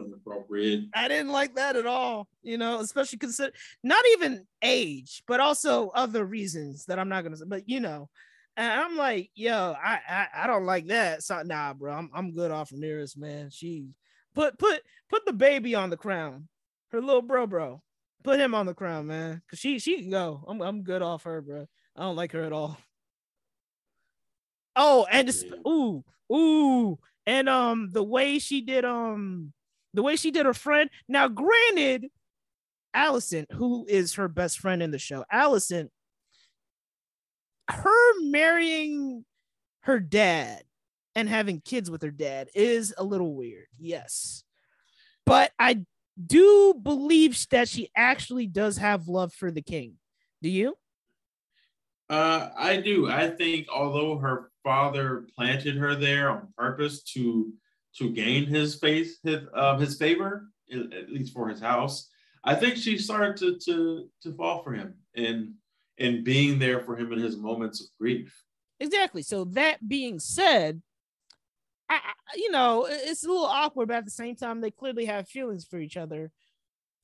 I 0.95 1.09
didn't 1.09 1.33
like 1.33 1.55
that 1.57 1.77
at 1.77 1.87
all, 1.87 2.29
you 2.43 2.57
know, 2.57 2.81
especially 2.81 3.19
consider 3.19 3.53
not 3.83 4.03
even 4.13 4.47
age, 4.63 5.23
but 5.27 5.41
also 5.41 5.91
other 5.91 6.25
reasons 6.25 6.87
that 6.87 6.99
I'm 6.99 7.09
not 7.09 7.23
gonna 7.23 7.37
say, 7.37 7.45
but 7.47 7.69
you 7.69 7.81
know, 7.81 8.09
and 8.57 8.73
I'm 8.73 8.97
like, 8.97 9.31
yo, 9.35 9.75
I 9.83 10.01
I, 10.09 10.27
I 10.45 10.47
don't 10.47 10.65
like 10.67 10.87
that. 10.87 11.23
So 11.23 11.43
nah, 11.43 11.75
bro, 11.75 11.93
I'm 11.93 12.11
I'm 12.15 12.33
good 12.33 12.51
off 12.51 12.73
Ramirez, 12.73 13.17
man. 13.17 13.51
She 13.51 13.89
put 14.35 14.59
put 14.59 14.83
put 15.09 15.25
the 15.27 15.33
baby 15.33 15.75
on 15.75 15.91
the 15.91 15.97
crown, 15.97 16.49
her 16.93 17.01
little 17.01 17.23
bro, 17.23 17.47
bro. 17.47 17.83
Put 18.23 18.41
him 18.41 18.55
on 18.55 18.67
the 18.67 18.75
crown, 18.75 19.07
man. 19.07 19.43
Cause 19.51 19.59
she 19.59 19.79
she 19.79 20.01
can 20.01 20.11
go. 20.11 20.45
I'm 20.47 20.61
I'm 20.61 20.83
good 20.83 21.03
off 21.03 21.25
her, 21.25 21.41
bro. 21.41 21.67
I 21.97 22.03
don't 22.03 22.17
like 22.17 22.33
her 22.33 22.43
at 22.43 22.53
all. 22.53 22.79
Oh, 24.77 25.07
and 25.11 25.29
it's, 25.29 25.45
ooh, 25.67 26.05
ooh, 26.33 26.99
and 27.27 27.49
um 27.49 27.91
the 27.93 28.03
way 28.03 28.39
she 28.39 28.61
did 28.61 28.85
um 28.85 29.53
the 29.95 30.03
way 30.03 30.17
she 30.17 30.31
did 30.31 30.47
her 30.47 30.55
friend. 30.55 30.91
Now, 31.09 31.29
granted, 31.29 32.07
Alicent, 32.95 33.53
who 33.53 33.87
is 33.89 34.15
her 34.15 34.29
best 34.29 34.59
friend 34.59 34.83
in 34.83 34.91
the 34.91 34.99
show, 34.99 35.25
Alicent, 35.33 35.89
her 37.69 38.21
marrying 38.23 39.25
her 39.81 40.01
dad 40.01 40.63
and 41.15 41.29
having 41.29 41.61
kids 41.61 41.91
with 41.91 42.03
her 42.03 42.11
dad 42.11 42.49
is 42.55 42.95
a 42.97 43.05
little 43.05 43.35
weird. 43.35 43.67
Yes. 43.79 44.45
But 45.27 45.53
I 45.59 45.85
do 46.25 46.75
believe 46.81 47.39
that 47.51 47.69
she 47.69 47.91
actually 47.97 48.47
does 48.47 48.77
have 48.77 49.09
love 49.09 49.33
for 49.33 49.51
the 49.51 49.63
king. 49.63 49.95
Do 50.43 50.49
you? 50.49 50.77
Uh, 52.11 52.51
I 52.57 52.77
do. 52.79 53.09
I 53.09 53.31
think 53.31 53.69
although 53.73 54.19
her 54.19 54.51
father 54.65 55.27
planted 55.37 55.77
her 55.77 55.95
there 55.95 56.29
on 56.31 56.49
purpose 56.59 57.03
to 57.15 57.53
to 57.99 58.11
gain 58.11 58.47
his 58.47 58.75
face 58.75 59.19
his 59.23 59.41
uh, 59.55 59.79
his 59.79 59.97
favor, 59.97 60.49
at 60.73 61.09
least 61.11 61.33
for 61.33 61.49
his 61.49 61.61
house, 61.61 62.09
I 62.45 62.55
think 62.57 62.77
she 62.77 62.99
started 62.99 63.37
to 63.39 63.59
to 63.67 64.09
to 64.23 64.33
fall 64.35 64.63
for 64.65 64.73
him 64.73 64.95
and 65.15 65.55
and 65.99 66.25
being 66.25 66.59
there 66.59 66.81
for 66.81 66.97
him 66.97 67.13
in 67.13 67.21
his 67.21 67.37
moments 67.37 67.81
of 67.81 67.87
grief. 68.01 68.35
Exactly. 68.81 69.23
So 69.23 69.45
that 69.45 69.87
being 69.89 70.19
said, 70.19 70.83
I, 71.89 71.95
I- 71.97 72.37
you 72.37 72.51
know, 72.51 72.87
it's 72.89 73.25
a 73.25 73.29
little 73.29 73.45
awkward, 73.45 73.89
but 73.89 73.99
at 73.99 74.05
the 74.05 74.11
same 74.11 74.35
time, 74.37 74.61
they 74.61 74.71
clearly 74.71 75.05
have 75.07 75.29
feelings 75.29 75.65
for 75.65 75.79
each 75.79 75.97
other. 75.97 76.33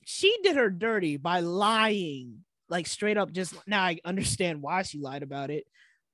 She 0.05 0.37
did 0.42 0.57
her 0.57 0.71
dirty 0.71 1.16
by 1.16 1.40
lying, 1.40 2.45
like 2.68 2.87
straight 2.87 3.16
up. 3.16 3.33
Just 3.33 3.55
now, 3.66 3.83
I 3.83 3.98
understand 4.05 4.62
why 4.62 4.83
she 4.83 4.98
lied 4.98 5.22
about 5.22 5.50
it, 5.50 5.64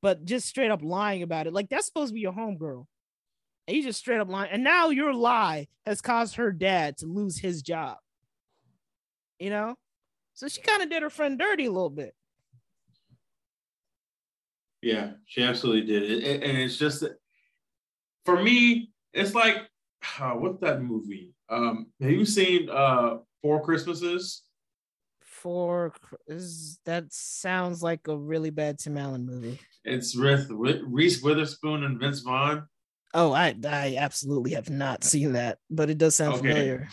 but 0.01 0.25
just 0.25 0.49
straight 0.49 0.71
up 0.71 0.83
lying 0.83 1.23
about 1.23 1.47
it. 1.47 1.53
Like 1.53 1.69
that's 1.69 1.87
supposed 1.87 2.11
to 2.11 2.15
be 2.15 2.21
your 2.21 2.33
homegirl, 2.33 2.87
and 3.67 3.77
you 3.77 3.83
just 3.83 3.99
straight 3.99 4.21
up 4.21 4.29
lying. 4.29 4.51
And 4.53 4.65
now 4.65 4.91
your 4.91 5.15
lie 5.15 5.69
has 5.87 6.01
caused 6.01 6.37
her 6.37 6.53
dad 6.53 6.99
to 6.99 7.07
lose 7.07 7.39
his 7.39 7.63
job. 7.63 7.97
You 9.39 9.51
know, 9.51 9.77
so 10.35 10.47
she 10.49 10.61
kind 10.63 10.83
of 10.83 10.91
did 10.91 11.03
her 11.03 11.11
friend 11.11 11.39
dirty 11.39 11.67
a 11.67 11.73
little 11.73 11.91
bit. 11.91 12.15
Yeah, 14.83 15.13
she 15.27 15.43
absolutely 15.43 15.87
did. 15.87 16.03
It, 16.11 16.25
it- 16.25 16.43
and 16.43 16.59
it's 16.59 16.77
just 16.77 17.05
for 18.25 18.43
me, 18.43 18.91
it's 19.13 19.35
like 19.35 19.57
uh, 20.21 20.33
what's 20.33 20.61
that 20.61 20.83
movie? 20.83 21.35
Um, 21.49 21.87
have 22.01 22.11
you 22.11 22.25
seen 22.25 22.69
uh 22.71 23.19
Four 23.43 23.65
Christmases? 23.65 24.43
For 25.43 25.93
is 26.29 26.79
that 26.85 27.13
sounds 27.13 27.83
like 27.83 28.07
a 28.07 28.17
really 28.17 28.51
bad 28.51 28.79
Tim 28.79 28.97
Allen 28.97 29.27
movie. 29.27 29.59
It's 29.85 30.17
with 30.17 30.49
Wi- 30.49 30.83
Reese 30.87 31.21
Witherspoon 31.21 31.83
and 31.83 31.99
Vince 31.99 32.21
Vaughn. 32.21 32.69
Oh, 33.13 33.33
I 33.33 33.53
I 33.67 33.97
absolutely 33.99 34.53
have 34.53 34.71
not 34.71 35.03
seen 35.03 35.33
that, 35.33 35.59
but 35.69 35.91
it 35.91 35.99
does 35.99 36.15
sound 36.15 36.35
Okay. 36.35 36.49
familiar. 36.49 36.89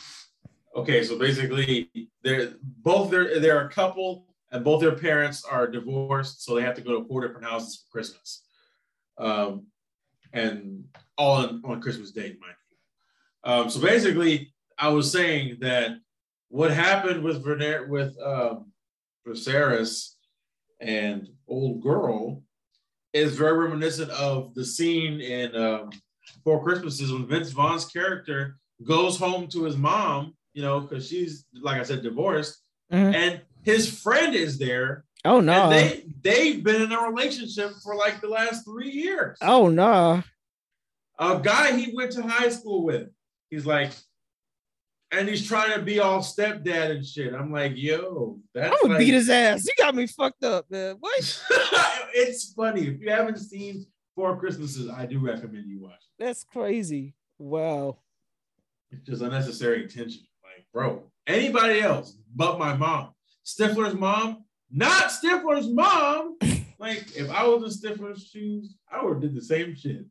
Okay, 0.75 1.03
so 1.03 1.19
basically, 1.19 1.91
they're 2.23 2.53
both 2.63 3.11
they're 3.11 3.39
they're 3.39 3.67
a 3.67 3.69
couple, 3.69 4.25
and 4.51 4.63
both 4.63 4.81
their 4.81 4.95
parents 4.95 5.45
are 5.45 5.67
divorced, 5.67 6.43
so 6.43 6.55
they 6.55 6.63
have 6.63 6.75
to 6.75 6.81
go 6.81 6.99
to 6.99 7.07
four 7.07 7.21
different 7.21 7.45
houses 7.45 7.75
for 7.85 7.91
Christmas, 7.91 8.43
um, 9.19 9.67
and 10.33 10.85
all 11.19 11.35
on, 11.35 11.61
on 11.65 11.81
Christmas 11.81 12.09
Day, 12.11 12.35
mind 12.41 12.55
you. 12.71 13.51
Um, 13.51 13.69
so 13.69 13.79
basically, 13.79 14.55
I 14.75 14.87
was 14.89 15.11
saying 15.11 15.57
that 15.61 15.91
what 16.49 16.71
happened 16.71 17.23
with 17.23 17.43
Verner 17.43 17.87
with 17.87 18.15
um 18.23 18.71
Viserys 19.27 20.13
and 20.79 21.27
old 21.47 21.81
girl 21.81 22.43
is 23.13 23.35
very 23.37 23.57
reminiscent 23.57 24.09
of 24.11 24.53
the 24.55 24.63
scene 24.65 25.19
in 25.19 25.55
um, 25.55 25.89
Four 26.43 26.63
Christmases 26.63 27.11
when 27.11 27.25
Vince 27.27 27.49
Vaughn's 27.51 27.85
character 27.85 28.57
goes 28.87 29.17
home 29.17 29.47
to 29.47 29.63
his 29.63 29.75
mom, 29.75 30.35
you 30.53 30.61
know, 30.61 30.79
because 30.79 31.07
she's 31.07 31.45
like 31.61 31.79
I 31.79 31.83
said, 31.83 32.03
divorced, 32.03 32.59
Mhm. 32.91 33.13
and 33.15 33.41
his 33.63 33.99
friend 34.01 34.35
is 34.35 34.57
there. 34.57 35.05
Oh 35.25 35.41
no. 35.41 35.69
And 35.69 35.71
they 35.71 36.05
they've 36.21 36.63
been 36.63 36.81
in 36.83 36.91
a 36.91 37.01
relationship 37.01 37.71
for 37.83 37.95
like 37.95 38.21
the 38.21 38.29
last 38.29 38.63
three 38.63 38.91
years. 38.91 39.37
oh 39.41 39.67
no. 39.69 40.23
A 41.19 41.39
guy 41.43 41.75
he 41.77 41.93
went 41.93 42.11
to 42.13 42.21
high 42.21 42.49
school 42.49 42.85
with. 42.85 43.09
He's 43.49 43.65
like, 43.65 43.91
and 45.11 45.27
he's 45.27 45.47
trying 45.47 45.73
to 45.73 45.81
be 45.81 45.99
all 45.99 46.19
stepdad 46.19 46.91
and 46.91 47.05
shit. 47.05 47.33
I'm 47.33 47.51
like, 47.51 47.73
yo, 47.75 48.39
that's 48.53 48.71
I'm 48.71 48.77
gonna 48.81 48.93
like, 48.93 48.99
beat 48.99 49.13
his 49.13 49.29
ass. 49.29 49.65
You 49.65 49.73
got 49.77 49.95
me 49.95 50.07
fucked 50.07 50.43
up, 50.43 50.65
man. 50.69 50.97
What? 50.99 51.13
it's 52.13 52.53
funny. 52.53 52.87
If 52.87 53.01
you 53.01 53.09
haven't 53.09 53.37
seen 53.37 53.85
Four 54.15 54.37
Christmases, 54.37 54.89
I 54.89 55.05
do 55.05 55.19
recommend 55.19 55.69
you 55.69 55.81
watch. 55.81 55.93
it. 55.93 56.23
That's 56.23 56.43
crazy. 56.43 57.15
Wow. 57.37 57.99
It's 58.91 59.05
just 59.05 59.21
unnecessary 59.21 59.87
tension. 59.87 60.23
Like, 60.43 60.65
bro, 60.73 61.03
anybody 61.25 61.81
else 61.81 62.17
but 62.35 62.59
my 62.59 62.75
mom. 62.75 63.11
Stifler's 63.45 63.95
mom, 63.95 64.43
not 64.69 65.05
Stifler's 65.05 65.67
mom. 65.69 66.37
like, 66.79 67.15
if 67.15 67.29
I 67.31 67.47
was 67.47 67.81
in 67.83 67.91
Stifler's 67.91 68.27
shoes, 68.27 68.75
I 68.91 69.03
would 69.03 69.13
have 69.13 69.21
did 69.21 69.35
the 69.35 69.41
same 69.41 69.75
shit. 69.75 70.05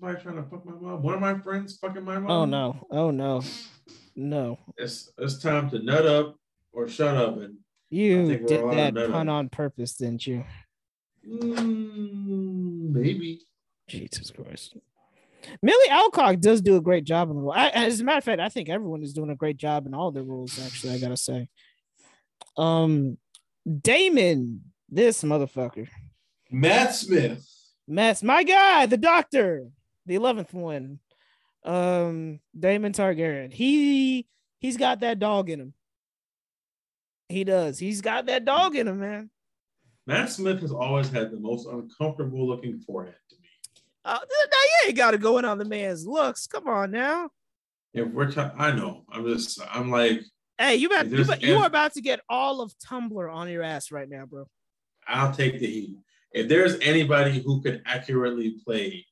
Somebody 0.00 0.22
trying 0.22 0.36
to 0.36 0.42
fuck 0.44 0.64
my 0.64 0.72
mom. 0.72 1.02
One 1.02 1.14
of 1.14 1.20
my 1.20 1.38
friends 1.38 1.76
fucking 1.78 2.04
my 2.04 2.18
mom. 2.18 2.30
Oh 2.30 2.44
no. 2.44 2.86
Oh 2.90 3.10
no. 3.10 3.42
No. 4.14 4.58
It's 4.76 5.10
it's 5.18 5.40
time 5.42 5.70
to 5.70 5.80
nut 5.82 6.06
up 6.06 6.36
or 6.72 6.88
shut 6.88 7.16
up 7.16 7.38
and 7.38 7.56
You 7.90 8.26
did 8.26 8.46
that 8.48 8.94
pun 9.10 9.26
that. 9.26 9.32
on 9.32 9.48
purpose, 9.48 9.94
didn't 9.94 10.26
you? 10.26 10.44
mm, 11.28 12.92
maybe. 12.92 13.40
Jesus 13.88 14.30
Christ. 14.30 14.76
Millie 15.62 15.88
Alcock 15.90 16.40
does 16.40 16.60
do 16.60 16.76
a 16.76 16.80
great 16.80 17.04
job 17.04 17.30
in 17.30 17.36
the 17.36 17.42
role. 17.42 17.52
I, 17.52 17.68
as 17.68 18.00
a 18.00 18.04
matter 18.04 18.18
of 18.18 18.24
fact, 18.24 18.40
I 18.40 18.48
think 18.48 18.68
everyone 18.68 19.02
is 19.02 19.12
doing 19.12 19.30
a 19.30 19.36
great 19.36 19.56
job 19.56 19.86
in 19.86 19.94
all 19.94 20.10
their 20.10 20.22
roles. 20.24 20.64
Actually, 20.64 20.94
I 20.94 20.98
gotta 20.98 21.16
say. 21.16 21.48
Um, 22.56 23.18
Daemon, 23.80 24.60
this 24.88 25.22
motherfucker, 25.22 25.88
Matt 26.50 26.94
Smith. 26.94 27.44
Matt's 27.86 28.22
my 28.22 28.42
guy, 28.42 28.86
the 28.86 28.96
Doctor, 28.96 29.68
the 30.08 30.16
eleventh 30.16 30.52
one. 30.52 30.98
Um, 31.64 32.40
Daemon 32.58 32.92
Targaryen. 32.92 33.52
He 33.52 34.26
he's 34.58 34.76
got 34.76 35.00
that 35.00 35.18
dog 35.18 35.50
in 35.50 35.60
him. 35.60 35.74
He 37.28 37.44
does. 37.44 37.78
He's 37.78 38.00
got 38.00 38.26
that 38.26 38.44
dog 38.44 38.74
in 38.74 38.88
him, 38.88 39.00
man. 39.00 39.30
Matt 40.06 40.30
Smith 40.30 40.60
has 40.60 40.72
always 40.72 41.10
had 41.10 41.30
the 41.30 41.38
most 41.38 41.68
uncomfortable 41.68 42.46
looking 42.46 42.80
forehead 42.80 43.14
to 43.28 43.36
me. 43.36 43.48
Uh, 44.04 44.14
now 44.14 44.18
you 44.20 44.88
ain't 44.88 44.96
got 44.96 45.10
to 45.10 45.18
go 45.18 45.36
in 45.36 45.44
on 45.44 45.58
the 45.58 45.66
man's 45.66 46.06
looks. 46.06 46.46
Come 46.46 46.66
on 46.66 46.90
now. 46.90 47.28
If 47.92 48.08
we're 48.08 48.32
I 48.56 48.72
know. 48.72 49.04
I'm 49.10 49.26
just, 49.26 49.60
I'm 49.70 49.90
like, 49.90 50.22
Hey, 50.58 50.74
you 50.74 50.88
about, 50.88 51.06
you, 51.06 51.22
about, 51.22 51.42
you 51.42 51.56
are 51.56 51.66
about 51.66 51.92
to 51.94 52.00
get 52.00 52.20
all 52.28 52.60
of 52.60 52.74
Tumblr 52.78 53.32
on 53.32 53.48
your 53.48 53.62
ass 53.62 53.92
right 53.92 54.08
now, 54.08 54.26
bro. 54.26 54.46
I'll 55.06 55.32
take 55.32 55.60
the 55.60 55.66
heat. 55.66 55.96
If 56.32 56.48
there's 56.48 56.76
anybody 56.80 57.40
who 57.40 57.62
can 57.62 57.80
accurately 57.86 58.56
play 58.64 59.06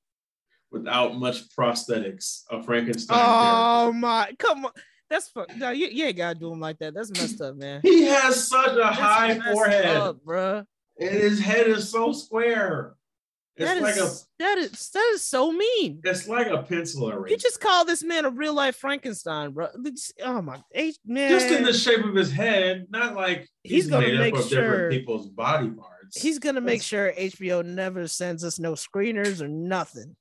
without 0.70 1.16
much 1.16 1.48
prosthetics 1.56 2.42
a 2.50 2.62
Frankenstein 2.62 3.18
Oh 3.20 3.92
my, 3.92 4.32
come 4.38 4.64
on. 4.66 4.72
That's 5.08 5.28
fuck. 5.28 5.54
No, 5.56 5.70
you, 5.70 5.86
you 5.86 6.04
ain't 6.06 6.16
gotta 6.16 6.38
do 6.38 6.52
him 6.52 6.58
like 6.60 6.78
that. 6.80 6.92
That's 6.94 7.10
messed 7.12 7.40
up, 7.40 7.56
man. 7.56 7.80
he 7.84 8.04
has 8.06 8.48
such 8.48 8.72
a 8.72 8.76
That's 8.76 8.98
high 8.98 9.38
forehead, 9.52 9.86
up, 9.96 10.18
bruh. 10.24 10.64
and 10.98 11.10
his 11.10 11.38
head 11.40 11.68
is 11.68 11.88
so 11.90 12.12
square. 12.12 12.94
It's 13.58 13.64
That 13.72 13.80
like 13.80 13.96
is 13.96 14.26
that 14.38 14.58
is 14.58 14.90
that 14.92 15.10
is 15.14 15.22
so 15.22 15.50
mean. 15.52 16.00
it's 16.04 16.28
like 16.28 16.48
a 16.48 16.62
pencil 16.64 17.08
eraser. 17.08 17.28
You 17.30 17.36
just 17.38 17.58
call 17.60 17.84
this 17.86 18.02
man 18.02 18.24
a 18.26 18.30
real 18.30 18.52
life 18.52 18.76
Frankenstein, 18.76 19.52
bro. 19.52 19.68
Oh 20.24 20.42
my, 20.42 20.58
man. 21.06 21.30
just 21.30 21.46
in 21.52 21.62
the 21.62 21.72
shape 21.72 22.04
of 22.04 22.14
his 22.14 22.30
head, 22.32 22.86
not 22.90 23.14
like 23.14 23.48
He's 23.62 23.86
gonna 23.86 24.08
made 24.08 24.18
make 24.18 24.34
up 24.34 24.40
of 24.40 24.48
sure- 24.48 24.60
different 24.60 24.92
people's 24.92 25.28
body 25.28 25.70
parts. 25.70 26.20
He's 26.20 26.38
gonna 26.38 26.60
make 26.60 26.82
That's- 26.82 26.84
sure 26.84 27.12
HBO 27.16 27.64
never 27.64 28.06
sends 28.08 28.44
us 28.44 28.58
no 28.58 28.72
screeners 28.72 29.40
or 29.40 29.48
nothing. 29.48 30.16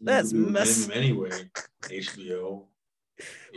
That's 0.00 0.32
do 0.32 0.54
anyway. 0.92 1.30
HBO. 1.82 2.64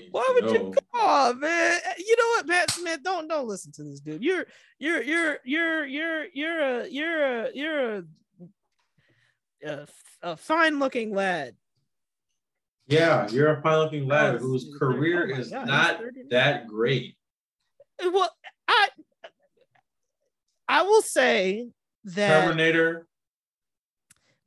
Why 0.10 0.26
would 0.34 0.52
you 0.52 0.74
call, 0.94 1.36
man? 1.36 1.80
You 1.98 2.16
know 2.18 2.28
what, 2.36 2.48
Matt 2.48 2.72
Smith? 2.72 3.04
Don't 3.04 3.28
don't 3.28 3.48
listen 3.48 3.72
to 3.74 3.84
this 3.84 4.00
dude. 4.00 4.24
You're 4.24 4.46
you're 4.80 5.04
you're 5.04 5.38
you're 5.46 5.86
you're 5.86 6.26
you're 6.34 6.60
a 6.62 6.88
you're 6.90 7.46
a 7.46 7.50
you're 7.54 7.96
a 7.98 8.04
a, 9.64 9.88
a 10.24 10.38
fine 10.38 10.80
looking 10.80 11.14
lad. 11.14 11.56
Yeah, 12.88 13.30
you're 13.30 13.58
a 13.58 13.62
fine-looking 13.62 14.06
lad 14.06 14.36
Oh, 14.36 14.38
whose 14.40 14.76
career 14.78 15.32
oh 15.34 15.40
is 15.40 15.50
God, 15.50 15.68
not 15.68 16.02
that 16.30 16.68
great. 16.68 17.16
Well, 18.04 18.30
I 18.68 18.90
I 20.68 20.82
will 20.84 21.02
say 21.02 21.70
that 22.04 22.44
Terminator, 22.44 23.08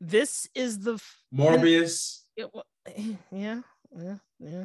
this 0.01 0.49
is 0.55 0.81
the 0.81 1.01
Morbius. 1.35 2.21
it 2.37 2.51
yeah 3.33 3.61
yeah 3.97 4.17
yeah. 4.39 4.65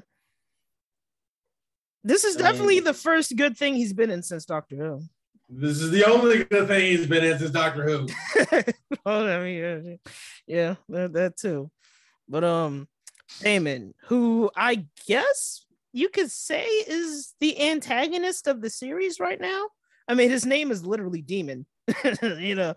This 2.04 2.24
is 2.24 2.38
I 2.38 2.42
definitely 2.42 2.76
mean- 2.76 2.86
the 2.86 2.94
first 2.94 3.36
good 3.36 3.58
thing 3.58 3.76
he's 3.76 3.94
been 3.94 4.10
in 4.10 4.24
since 4.24 4.46
Doctor 4.46 4.76
Who. 4.76 5.02
This 5.52 5.82
is 5.82 5.90
the 5.90 6.06
only 6.06 6.44
good 6.44 6.68
thing 6.68 6.82
he's 6.92 7.08
been 7.08 7.24
in 7.24 7.40
since 7.40 7.52
Doctor 7.52 7.84
Who. 7.84 8.08
well, 9.06 9.28
I 9.28 9.40
mean, 9.44 9.58
yeah, 9.58 9.96
yeah, 10.46 10.76
that, 10.90 11.14
that 11.14 11.38
too. 11.38 11.72
But 12.28 12.44
um, 12.44 12.88
Daemon, 13.42 13.96
who 14.06 14.52
I 14.56 14.86
guess 15.08 15.66
you 15.92 16.10
could 16.10 16.30
say 16.30 16.66
is 16.66 17.34
the 17.40 17.60
antagonist 17.60 18.48
of 18.48 18.62
the 18.62 18.70
series 18.70 19.20
right 19.20 19.42
now. 19.42 19.66
I 20.08 20.14
mean, 20.14 20.30
his 20.30 20.46
name 20.46 20.70
is 20.70 20.86
literally 20.86 21.22
Demon. 21.24 21.66
you 22.22 22.54
know, 22.56 22.76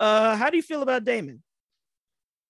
uh, 0.00 0.36
how 0.36 0.50
do 0.50 0.56
you 0.56 0.62
feel 0.62 0.82
about 0.82 1.04
Daemon? 1.04 1.42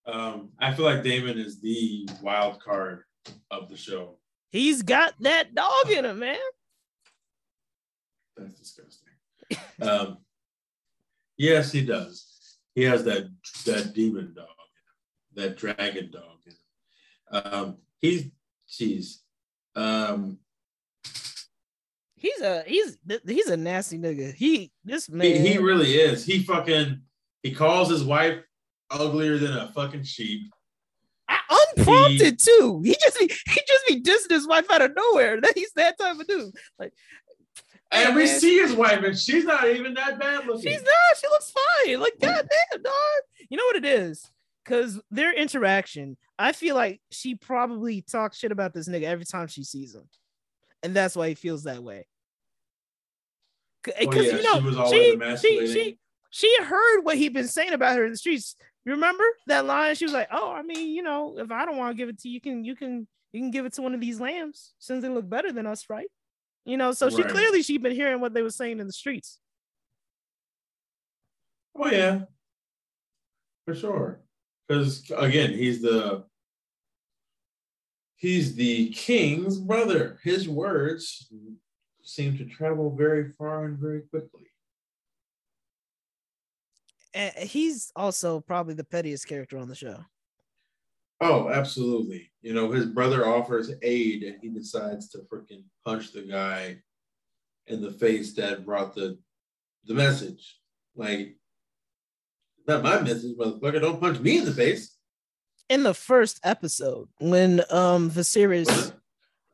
Um, 0.09 0.49
I 0.59 0.73
feel 0.73 0.87
like 0.87 1.03
Daemon 1.03 1.39
is 1.39 1.61
the 1.61 2.09
wild 2.23 2.61
card 2.61 3.03
of 3.51 3.69
the 3.69 3.77
show. 3.77 4.19
He's 4.51 4.83
got 4.83 5.13
that 5.21 5.55
dog 5.55 5.91
in 5.91 6.07
him, 6.07 6.19
man. 6.21 6.39
That's 8.37 8.59
disgusting. 8.59 9.09
Um, 9.83 10.19
yes, 11.37 11.71
he 11.71 11.85
does. 11.85 12.57
He 12.75 12.83
has 12.85 13.05
that 13.05 13.29
that 13.67 13.93
demon 13.95 14.33
dog, 14.35 14.47
in 15.37 15.43
him, 15.45 15.51
that 15.51 15.57
dragon 15.59 16.11
dog. 16.11 16.39
in 16.47 16.53
him. 16.53 17.53
Um, 17.53 17.77
he's 18.01 18.31
jeez. 18.69 19.19
Um, 19.77 20.39
He's 22.21 22.41
a 22.41 22.65
he's 22.67 22.99
he's 23.27 23.47
a 23.49 23.57
nasty 23.57 23.97
nigga. 23.97 24.35
He 24.35 24.73
this 24.85 25.09
man. 25.09 25.27
he, 25.27 25.39
he 25.51 25.59
really 25.59 25.93
is. 25.93 26.25
He 26.25 26.43
fucking 26.43 27.03
he 27.45 27.55
calls 27.55 27.89
his 27.89 28.03
wife 28.03 28.43
uglier 28.91 29.39
than 29.39 29.57
a 29.57 29.73
fucking 29.73 30.03
sheep. 30.05 30.51
I- 31.29 31.67
unprompted 31.77 32.39
too. 32.39 32.83
He 32.85 32.95
just 33.01 33.19
be, 33.19 33.27
he 33.29 33.61
just 33.67 33.87
be 33.87 34.03
dissing 34.03 34.31
his 34.31 34.47
wife 34.47 34.71
out 34.71 34.83
of 34.83 34.93
nowhere. 34.97 35.41
That 35.41 35.53
he's 35.57 35.73
that 35.77 35.99
type 35.99 36.19
of 36.19 36.27
dude. 36.27 36.55
Like 36.79 36.93
And 37.91 38.15
we 38.17 38.25
man. 38.25 38.41
see 38.41 38.59
his 38.59 38.73
wife, 38.75 39.03
and 39.05 39.19
she's 39.19 39.45
not 39.45 39.69
even 39.69 39.95
that 39.95 40.19
bad 40.19 40.47
looking. 40.47 40.63
she's 40.71 40.83
not. 40.83 41.19
She 41.21 41.27
looks 41.29 41.53
fine. 41.85 42.01
Like 42.01 42.15
goddamn, 42.21 42.83
dog. 42.83 42.95
You 43.51 43.57
know 43.59 43.65
what 43.67 43.77
it 43.77 43.85
is? 43.85 44.25
Because 44.65 45.01
their 45.11 45.33
interaction, 45.35 46.17
I 46.39 46.53
feel 46.53 46.75
like 46.75 47.01
she 47.11 47.35
probably 47.35 48.03
talks 48.03 48.37
shit 48.39 48.53
about 48.53 48.75
this 48.75 48.87
nigga 48.89 49.05
every 49.05 49.25
time 49.25 49.47
she 49.49 49.65
sees 49.65 49.95
him, 49.95 50.09
and 50.83 50.95
that's 50.95 51.17
why 51.17 51.29
he 51.31 51.35
feels 51.35 51.63
that 51.65 51.83
way. 51.83 52.07
Because 53.85 54.05
Oh, 54.07 54.37
eh, 54.37 54.41
yeah, 54.43 54.57
you 54.59 54.71
know 54.73 54.91
she 54.91 55.17
was 55.17 55.41
she, 55.41 55.67
she 55.67 55.73
she 55.73 55.99
she 56.31 56.63
heard 56.63 57.01
what 57.03 57.17
he'd 57.17 57.33
been 57.33 57.49
saying 57.49 57.73
about 57.73 57.97
her 57.97 58.05
in 58.05 58.11
the 58.11 58.19
streets. 58.19 58.57
Remember 58.89 59.25
that 59.47 59.67
line? 59.67 59.95
She 59.95 60.05
was 60.05 60.15
like, 60.15 60.29
"Oh, 60.31 60.51
I 60.51 60.63
mean, 60.63 60.95
you 60.95 61.03
know, 61.03 61.39
if 61.39 61.51
I 61.51 61.65
don't 61.65 61.77
want 61.77 61.93
to 61.93 61.97
give 61.97 62.09
it 62.09 62.19
to 62.21 62.29
you, 62.29 62.35
you 62.35 62.41
can 62.41 62.65
you 62.65 62.75
can 62.75 63.07
you 63.33 63.41
can 63.41 63.51
give 63.51 63.67
it 63.67 63.75
to 63.75 63.83
one 63.83 63.95
of 63.95 64.01
these 64.01 64.21
lambs 64.21 64.73
since 64.79 65.03
they 65.03 65.09
look 65.09 65.29
better 65.29 65.53
than 65.53 65.67
us, 65.67 65.87
right?" 65.91 66.09
You 66.65 66.77
know, 66.77 66.93
so 66.93 67.11
she 67.11 67.23
clearly 67.23 67.63
she'd 67.63 67.83
been 67.83 67.95
hearing 67.95 68.21
what 68.21 68.35
they 68.35 68.43
were 68.43 68.51
saying 68.51 68.81
in 68.81 68.87
the 68.87 68.93
streets. 68.93 69.41
Oh 71.77 71.91
yeah, 71.91 72.23
for 73.65 73.75
sure. 73.75 74.21
Because 74.67 75.11
again, 75.17 75.53
he's 75.53 75.81
the 75.83 76.25
he's 78.17 78.55
the 78.55 78.91
king's 78.91 79.59
brother. 79.59 80.19
His 80.23 80.49
words 80.49 81.31
seem 82.03 82.37
to 82.39 82.45
travel 82.47 82.95
very 82.97 83.33
far 83.39 83.65
and 83.65 83.79
very 83.79 84.03
quickly. 84.03 84.48
And 87.15 87.35
he's 87.37 87.91
also 87.97 88.41
probably 88.41 88.75
the 88.75 88.85
pettiest 88.85 89.27
character 89.27 89.59
on 89.59 89.69
the 89.69 89.75
show. 89.75 89.99
Oh, 91.21 91.49
absolutely. 91.49 92.31
You 92.43 92.55
know, 92.55 92.71
his 92.71 92.87
brother 92.87 93.27
offers 93.27 93.73
aid 93.83 94.23
and 94.23 94.37
he 94.41 94.49
decides 94.49 95.09
to 95.11 95.19
freaking 95.33 95.65
punch 95.85 96.13
the 96.13 96.23
guy 96.23 96.79
in 97.67 97.83
the 97.83 97.91
face 97.91 98.35
that 98.35 98.65
brought 98.65 98.95
the 98.95 99.19
the 99.85 99.95
message. 99.95 100.59
Like, 100.95 101.37
not 102.67 102.83
my 102.83 103.01
message, 103.01 103.37
motherfucker. 103.37 103.81
Don't 103.81 104.01
punch 104.01 104.21
me 104.21 104.39
in 104.39 104.45
the 104.45 104.53
face. 104.53 104.97
In 105.69 105.83
the 105.83 105.95
first 105.95 106.41
episode, 106.45 107.09
when 107.19 107.63
um 107.71 108.11
Viserys 108.11 108.93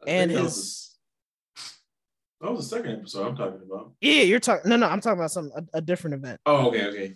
and 0.06 0.30
his 0.30 0.84
that 2.44 2.52
was 2.52 2.68
the 2.68 2.76
second 2.76 2.92
episode 2.92 3.26
I'm 3.26 3.36
talking 3.36 3.60
about. 3.66 3.92
Yeah, 4.02 4.20
you're 4.20 4.38
talking. 4.38 4.68
No, 4.68 4.76
no, 4.76 4.86
I'm 4.86 5.00
talking 5.00 5.18
about 5.18 5.30
some 5.30 5.50
a, 5.56 5.78
a, 5.78 5.80
different 5.80 6.14
event. 6.14 6.40
Oh, 6.44 6.68
okay, 6.68 6.84
okay. 6.88 7.14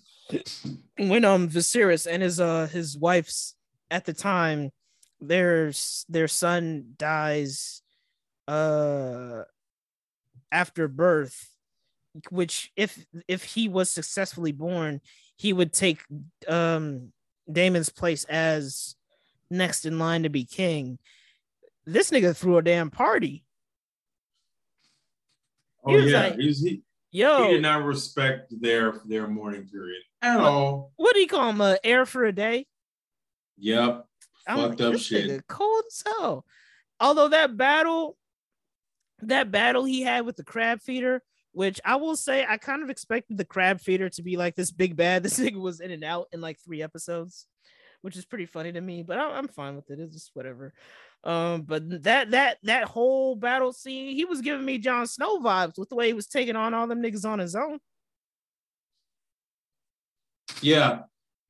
When 0.98 1.24
um 1.24 1.48
Viserys 1.48 2.06
and 2.10 2.22
his 2.22 2.40
uh 2.40 2.66
his 2.66 2.96
wife's 2.96 3.54
at 3.90 4.04
the 4.04 4.12
time, 4.12 4.70
their 5.20 5.72
their 6.08 6.28
son 6.28 6.94
dies, 6.96 7.82
uh, 8.46 9.42
after 10.52 10.88
birth, 10.88 11.50
which 12.30 12.72
if 12.76 13.06
if 13.26 13.44
he 13.44 13.68
was 13.68 13.90
successfully 13.90 14.52
born, 14.52 15.00
he 15.36 15.52
would 15.52 15.72
take 15.72 16.04
um 16.46 17.12
Daemon's 17.50 17.88
place 17.90 18.24
as 18.24 18.96
next 19.50 19.86
in 19.86 19.98
line 19.98 20.24
to 20.24 20.28
be 20.28 20.44
king. 20.44 20.98
This 21.86 22.10
nigga 22.10 22.36
threw 22.36 22.58
a 22.58 22.62
damn 22.62 22.90
party 22.90 23.44
Oh 25.84 25.96
yeah, 25.96 26.22
like, 26.22 26.36
He's, 26.36 26.60
he, 26.60 26.82
yo, 27.10 27.44
he 27.44 27.52
did 27.54 27.62
not 27.62 27.84
respect 27.84 28.52
their 28.60 29.00
their 29.06 29.26
mourning 29.26 29.68
period 29.68 30.02
at 30.22 30.38
what, 30.38 30.46
all. 30.46 30.92
What 30.96 31.14
do 31.14 31.20
you 31.20 31.28
call 31.28 31.50
him? 31.50 31.60
Uh, 31.60 31.76
heir 31.84 32.06
for 32.06 32.24
a 32.24 32.32
day. 32.32 32.66
Yep, 33.58 34.06
I'm 34.46 34.56
fucked 34.56 34.80
like, 34.80 34.94
up 34.94 35.00
shit. 35.00 35.46
Cold 35.46 35.84
as 35.88 36.02
hell. 36.06 36.44
Although 37.00 37.28
that 37.28 37.56
battle, 37.56 38.16
that 39.22 39.50
battle 39.50 39.84
he 39.84 40.02
had 40.02 40.26
with 40.26 40.36
the 40.36 40.44
crab 40.44 40.80
feeder, 40.80 41.22
which 41.52 41.80
I 41.84 41.96
will 41.96 42.16
say, 42.16 42.44
I 42.48 42.56
kind 42.56 42.82
of 42.82 42.90
expected 42.90 43.36
the 43.36 43.44
crab 43.44 43.80
feeder 43.80 44.08
to 44.10 44.22
be 44.22 44.36
like 44.36 44.54
this 44.54 44.70
big 44.70 44.96
bad. 44.96 45.22
This 45.28 45.38
nigga 45.38 45.60
was 45.60 45.80
in 45.80 45.90
and 45.90 46.04
out 46.04 46.28
in 46.32 46.40
like 46.40 46.58
three 46.64 46.82
episodes, 46.82 47.46
which 48.02 48.16
is 48.16 48.24
pretty 48.24 48.46
funny 48.46 48.72
to 48.72 48.80
me. 48.80 49.02
But 49.02 49.18
I'm 49.18 49.48
fine 49.48 49.76
with 49.76 49.90
it. 49.90 50.00
It's 50.00 50.14
just 50.14 50.30
whatever. 50.34 50.72
Um, 51.28 51.60
but 51.60 52.04
that 52.04 52.30
that 52.30 52.56
that 52.62 52.84
whole 52.84 53.36
battle 53.36 53.74
scene, 53.74 54.16
he 54.16 54.24
was 54.24 54.40
giving 54.40 54.64
me 54.64 54.78
Jon 54.78 55.06
Snow 55.06 55.38
vibes 55.40 55.78
with 55.78 55.90
the 55.90 55.94
way 55.94 56.06
he 56.06 56.14
was 56.14 56.26
taking 56.26 56.56
on 56.56 56.72
all 56.72 56.86
them 56.86 57.02
niggas 57.02 57.28
on 57.28 57.38
his 57.38 57.54
own. 57.54 57.80
Yeah, 60.62 61.00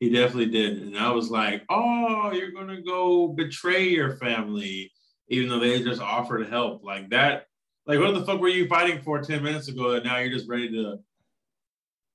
he 0.01 0.11
definitely 0.11 0.47
did. 0.47 0.83
And 0.83 0.99
I 0.99 1.13
was 1.13 1.31
like, 1.31 1.63
oh, 1.71 2.33
you're 2.33 2.51
gonna 2.51 2.83
go 2.83 3.29
betray 3.29 3.89
your 3.89 4.17
family, 4.17 4.91
even 5.29 5.49
though 5.49 5.61
they 5.61 5.81
just 5.81 6.03
offered 6.03 6.49
help. 6.49 6.83
Like 6.83 7.11
that, 7.11 7.47
like 7.87 8.01
what 8.01 8.15
the 8.15 8.27
fuck 8.27 8.41
were 8.41 8.49
you 8.49 8.67
fighting 8.67 9.01
for 9.01 9.23
10 9.23 9.45
minutes 9.45 9.69
ago 9.69 9.93
and 9.93 10.05
now 10.05 10.19
you're 10.19 10.33
just 10.33 10.49
ready 10.49 10.71
to 10.73 10.99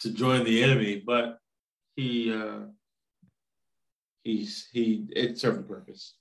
to 0.02 0.12
join 0.12 0.44
the 0.44 0.62
enemy? 0.62 1.02
But 1.06 1.38
he 1.96 2.34
uh 2.34 2.66
he's 4.26 4.68
he 4.74 5.08
it 5.12 5.40
served 5.40 5.62
a 5.62 5.64
purpose 5.64 6.16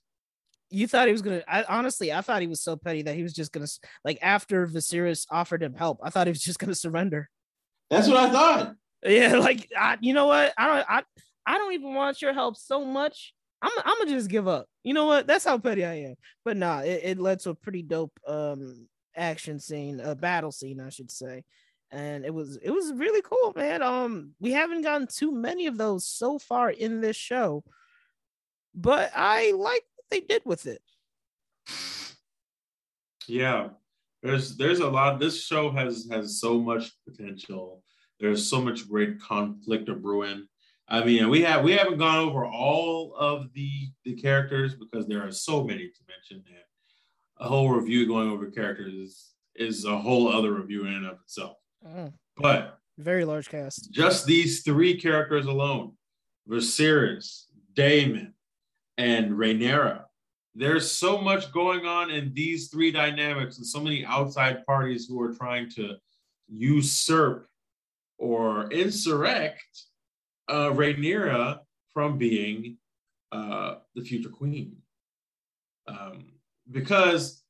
you 0.72 0.86
thought 0.86 1.06
he 1.06 1.12
was 1.12 1.22
gonna 1.22 1.42
I 1.46 1.64
honestly 1.68 2.12
I 2.12 2.20
thought 2.20 2.40
he 2.40 2.48
was 2.48 2.62
so 2.62 2.76
petty 2.76 3.02
that 3.02 3.14
he 3.14 3.22
was 3.22 3.32
just 3.32 3.52
gonna 3.52 3.66
like 4.04 4.18
after 4.22 4.66
Viserys 4.66 5.26
offered 5.30 5.62
him 5.62 5.74
help, 5.74 6.00
I 6.02 6.10
thought 6.10 6.26
he 6.26 6.32
was 6.32 6.42
just 6.42 6.58
gonna 6.58 6.74
surrender. 6.74 7.28
That's 7.90 8.08
what 8.08 8.16
I 8.16 8.30
thought. 8.30 8.74
Yeah, 9.04 9.34
like 9.38 9.68
I, 9.78 9.98
you 10.00 10.14
know 10.14 10.26
what? 10.26 10.52
I 10.56 10.66
don't 10.66 10.90
I 10.90 11.02
I 11.46 11.58
don't 11.58 11.74
even 11.74 11.94
want 11.94 12.22
your 12.22 12.32
help 12.32 12.56
so 12.56 12.84
much. 12.84 13.34
I'm 13.60 13.70
I'm 13.84 13.98
gonna 13.98 14.10
just 14.10 14.30
give 14.30 14.48
up. 14.48 14.66
You 14.82 14.94
know 14.94 15.06
what? 15.06 15.26
That's 15.26 15.44
how 15.44 15.58
petty 15.58 15.84
I 15.84 15.94
am. 15.94 16.14
But 16.44 16.56
nah, 16.56 16.80
it, 16.80 17.00
it 17.04 17.18
led 17.18 17.40
to 17.40 17.50
a 17.50 17.54
pretty 17.54 17.82
dope 17.82 18.18
um 18.26 18.88
action 19.14 19.60
scene, 19.60 20.00
a 20.00 20.14
battle 20.14 20.52
scene, 20.52 20.80
I 20.80 20.88
should 20.88 21.10
say. 21.10 21.44
And 21.90 22.24
it 22.24 22.32
was 22.32 22.56
it 22.56 22.70
was 22.70 22.92
really 22.94 23.22
cool, 23.22 23.52
man. 23.54 23.82
Um, 23.82 24.30
we 24.40 24.52
haven't 24.52 24.82
gotten 24.82 25.06
too 25.06 25.30
many 25.30 25.66
of 25.66 25.76
those 25.76 26.06
so 26.06 26.38
far 26.38 26.70
in 26.70 27.00
this 27.00 27.16
show, 27.16 27.62
but 28.74 29.10
I 29.14 29.52
like 29.52 29.84
they 30.12 30.20
did 30.20 30.42
with 30.44 30.66
it. 30.66 30.82
Yeah, 33.26 33.68
there's 34.22 34.56
there's 34.56 34.80
a 34.80 34.88
lot. 34.88 35.18
This 35.18 35.44
show 35.44 35.70
has 35.70 36.06
has 36.10 36.38
so 36.40 36.60
much 36.60 36.92
potential. 37.08 37.82
There's 38.20 38.48
so 38.48 38.60
much 38.60 38.88
great 38.88 39.20
conflict 39.20 39.88
of 39.88 40.02
brewing. 40.02 40.46
I 40.88 41.02
mean, 41.04 41.28
we 41.30 41.42
have 41.42 41.64
we 41.64 41.72
haven't 41.72 41.98
gone 41.98 42.18
over 42.18 42.44
all 42.44 43.14
of 43.16 43.52
the 43.54 43.70
the 44.04 44.14
characters 44.14 44.74
because 44.74 45.06
there 45.06 45.26
are 45.26 45.32
so 45.32 45.64
many 45.64 45.88
to 45.88 46.00
mention. 46.08 46.44
That 46.46 47.44
a 47.44 47.48
whole 47.48 47.70
review 47.70 48.06
going 48.06 48.30
over 48.30 48.50
characters 48.50 48.92
is, 48.92 49.30
is 49.54 49.84
a 49.84 49.96
whole 49.96 50.28
other 50.28 50.52
review 50.52 50.86
in 50.86 50.94
and 50.94 51.06
of 51.06 51.18
itself. 51.24 51.56
Mm. 51.86 52.12
But 52.36 52.78
very 52.98 53.24
large 53.24 53.48
cast. 53.48 53.90
Just 53.92 54.26
these 54.26 54.62
three 54.62 55.00
characters 55.00 55.46
alone: 55.46 55.92
Viserys, 56.48 57.44
Daemon, 57.74 58.34
and 58.98 59.32
Rhaenyra. 59.32 60.01
There's 60.54 60.90
so 60.90 61.18
much 61.18 61.50
going 61.52 61.86
on 61.86 62.10
in 62.10 62.34
these 62.34 62.68
three 62.68 62.90
dynamics 62.90 63.56
and 63.56 63.66
so 63.66 63.80
many 63.80 64.04
outside 64.04 64.66
parties 64.66 65.06
who 65.06 65.20
are 65.22 65.34
trying 65.34 65.70
to 65.70 65.96
usurp 66.48 67.48
or 68.18 68.70
insurrect 68.70 69.84
uh, 70.48 70.70
Rhaenyra 70.70 71.60
from 71.92 72.18
being 72.18 72.76
uh, 73.32 73.76
the 73.94 74.02
future 74.02 74.28
queen. 74.28 74.76
Um, 75.88 76.32
because 76.70 77.42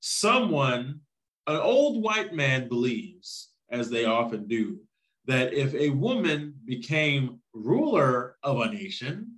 someone, 0.00 1.00
an 1.46 1.56
old 1.56 2.02
white 2.02 2.34
man 2.34 2.68
believes, 2.68 3.50
as 3.70 3.90
they 3.90 4.04
often 4.04 4.46
do, 4.46 4.78
that 5.26 5.52
if 5.52 5.74
a 5.74 5.90
woman 5.90 6.54
became 6.64 7.40
ruler 7.52 8.36
of 8.42 8.60
a 8.60 8.70
nation, 8.70 9.33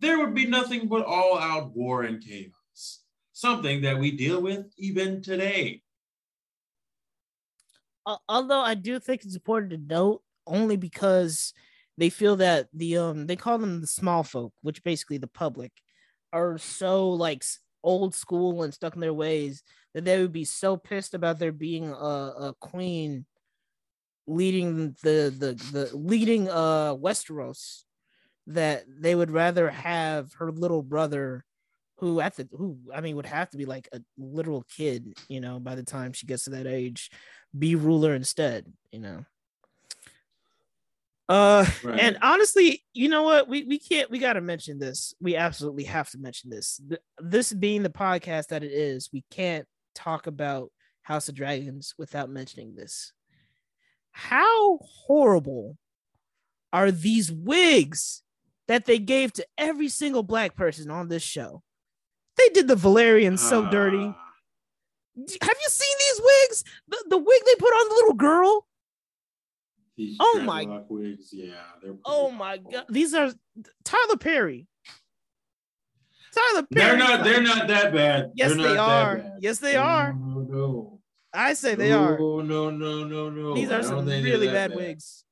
there 0.00 0.18
would 0.18 0.34
be 0.34 0.46
nothing 0.46 0.88
but 0.88 1.04
all 1.04 1.38
out 1.38 1.74
war 1.74 2.02
and 2.02 2.22
chaos, 2.22 3.00
something 3.32 3.82
that 3.82 3.98
we 3.98 4.10
deal 4.10 4.40
with 4.40 4.66
even 4.78 5.22
today. 5.22 5.82
although 8.28 8.60
I 8.60 8.74
do 8.74 8.98
think 8.98 9.24
it's 9.24 9.34
important 9.34 9.72
to 9.72 9.78
note, 9.78 10.22
only 10.46 10.76
because 10.76 11.52
they 11.98 12.10
feel 12.10 12.36
that 12.36 12.68
the 12.72 12.96
um 12.96 13.26
they 13.26 13.36
call 13.36 13.58
them 13.58 13.80
the 13.82 13.86
small 13.86 14.22
folk, 14.24 14.52
which 14.62 14.82
basically 14.82 15.18
the 15.18 15.26
public, 15.26 15.72
are 16.32 16.58
so 16.58 17.10
like 17.10 17.44
old 17.82 18.14
school 18.14 18.62
and 18.62 18.74
stuck 18.74 18.94
in 18.94 19.00
their 19.00 19.14
ways 19.14 19.62
that 19.94 20.04
they 20.04 20.20
would 20.20 20.32
be 20.32 20.44
so 20.44 20.76
pissed 20.76 21.14
about 21.14 21.38
there 21.38 21.52
being 21.52 21.88
a, 21.90 21.94
a 21.94 22.54
queen 22.60 23.26
leading 24.26 24.94
the 25.02 25.34
the 25.36 25.54
the 25.72 25.96
leading 25.96 26.48
uh 26.48 26.94
Westeros 26.94 27.84
that 28.46 28.84
they 28.88 29.14
would 29.14 29.30
rather 29.30 29.70
have 29.70 30.32
her 30.34 30.50
little 30.50 30.82
brother 30.82 31.44
who 31.98 32.20
at 32.20 32.34
the 32.34 32.48
who 32.52 32.78
I 32.94 33.02
mean 33.02 33.16
would 33.16 33.26
have 33.26 33.50
to 33.50 33.58
be 33.58 33.66
like 33.66 33.88
a 33.92 34.00
literal 34.16 34.64
kid, 34.74 35.12
you 35.28 35.40
know, 35.40 35.60
by 35.60 35.74
the 35.74 35.82
time 35.82 36.12
she 36.12 36.26
gets 36.26 36.44
to 36.44 36.50
that 36.50 36.66
age, 36.66 37.10
be 37.56 37.74
ruler 37.74 38.14
instead, 38.14 38.72
you 38.90 39.00
know. 39.00 39.24
Uh 41.28 41.64
right. 41.84 42.00
and 42.00 42.18
honestly, 42.22 42.82
you 42.92 43.08
know 43.08 43.22
what? 43.22 43.48
We 43.48 43.64
we 43.64 43.78
can't 43.78 44.10
we 44.10 44.18
got 44.18 44.32
to 44.32 44.40
mention 44.40 44.78
this. 44.78 45.14
We 45.20 45.36
absolutely 45.36 45.84
have 45.84 46.10
to 46.10 46.18
mention 46.18 46.50
this. 46.50 46.80
This 47.18 47.52
being 47.52 47.82
the 47.82 47.90
podcast 47.90 48.48
that 48.48 48.64
it 48.64 48.72
is, 48.72 49.10
we 49.12 49.22
can't 49.30 49.66
talk 49.94 50.26
about 50.26 50.72
House 51.02 51.28
of 51.28 51.34
Dragons 51.34 51.94
without 51.98 52.30
mentioning 52.30 52.74
this. 52.74 53.12
How 54.10 54.78
horrible 54.78 55.76
are 56.72 56.90
these 56.90 57.30
wigs 57.30 58.22
that 58.70 58.84
they 58.84 59.00
gave 59.00 59.32
to 59.32 59.44
every 59.58 59.88
single 59.88 60.22
black 60.22 60.54
person 60.54 60.92
on 60.92 61.08
this 61.08 61.24
show. 61.24 61.60
They 62.36 62.50
did 62.50 62.68
the 62.68 62.76
Velaryons 62.76 63.40
so 63.40 63.64
uh, 63.64 63.70
dirty. 63.70 63.98
Have 63.98 64.14
you 65.16 65.68
seen 65.68 65.96
these 65.98 66.20
wigs? 66.22 66.64
The, 66.86 67.04
the 67.08 67.18
wig 67.18 67.42
they 67.46 67.54
put 67.56 67.72
on 67.72 67.88
the 67.88 67.94
little 67.96 68.14
girl. 68.14 68.66
oh 70.20 70.42
my 70.44 70.82
wigs, 70.88 71.30
yeah. 71.32 71.54
oh 72.04 72.30
my 72.30 72.58
god, 72.58 72.84
these 72.88 73.12
are 73.12 73.32
Tyler 73.84 74.16
Perry. 74.20 74.68
Tyler 76.32 76.64
Perry. 76.72 76.86
They're 76.86 76.96
not. 76.96 77.24
They're 77.24 77.42
not 77.42 77.66
that 77.66 77.92
bad. 77.92 78.30
Yes, 78.36 78.54
they 78.54 78.76
are. 78.76 79.32
Yes, 79.40 79.58
they 79.58 79.74
no, 79.74 79.80
are. 79.80 80.12
No, 80.12 80.40
no. 80.48 81.00
I 81.34 81.54
say 81.54 81.74
they 81.74 81.90
are. 81.90 82.16
No, 82.16 82.40
no, 82.40 82.70
no, 82.70 83.30
no. 83.30 83.54
These 83.56 83.72
are 83.72 83.82
some 83.82 84.06
really 84.06 84.46
bad, 84.46 84.70
bad 84.70 84.76
wigs. 84.76 85.24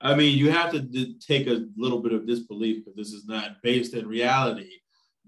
I 0.00 0.14
mean, 0.14 0.36
you 0.36 0.50
have 0.50 0.72
to 0.72 1.14
take 1.14 1.46
a 1.46 1.66
little 1.76 2.00
bit 2.00 2.12
of 2.12 2.26
disbelief 2.26 2.84
because 2.84 2.96
this 2.96 3.12
is 3.12 3.26
not 3.26 3.62
based 3.62 3.94
in 3.94 4.06
reality. 4.06 4.70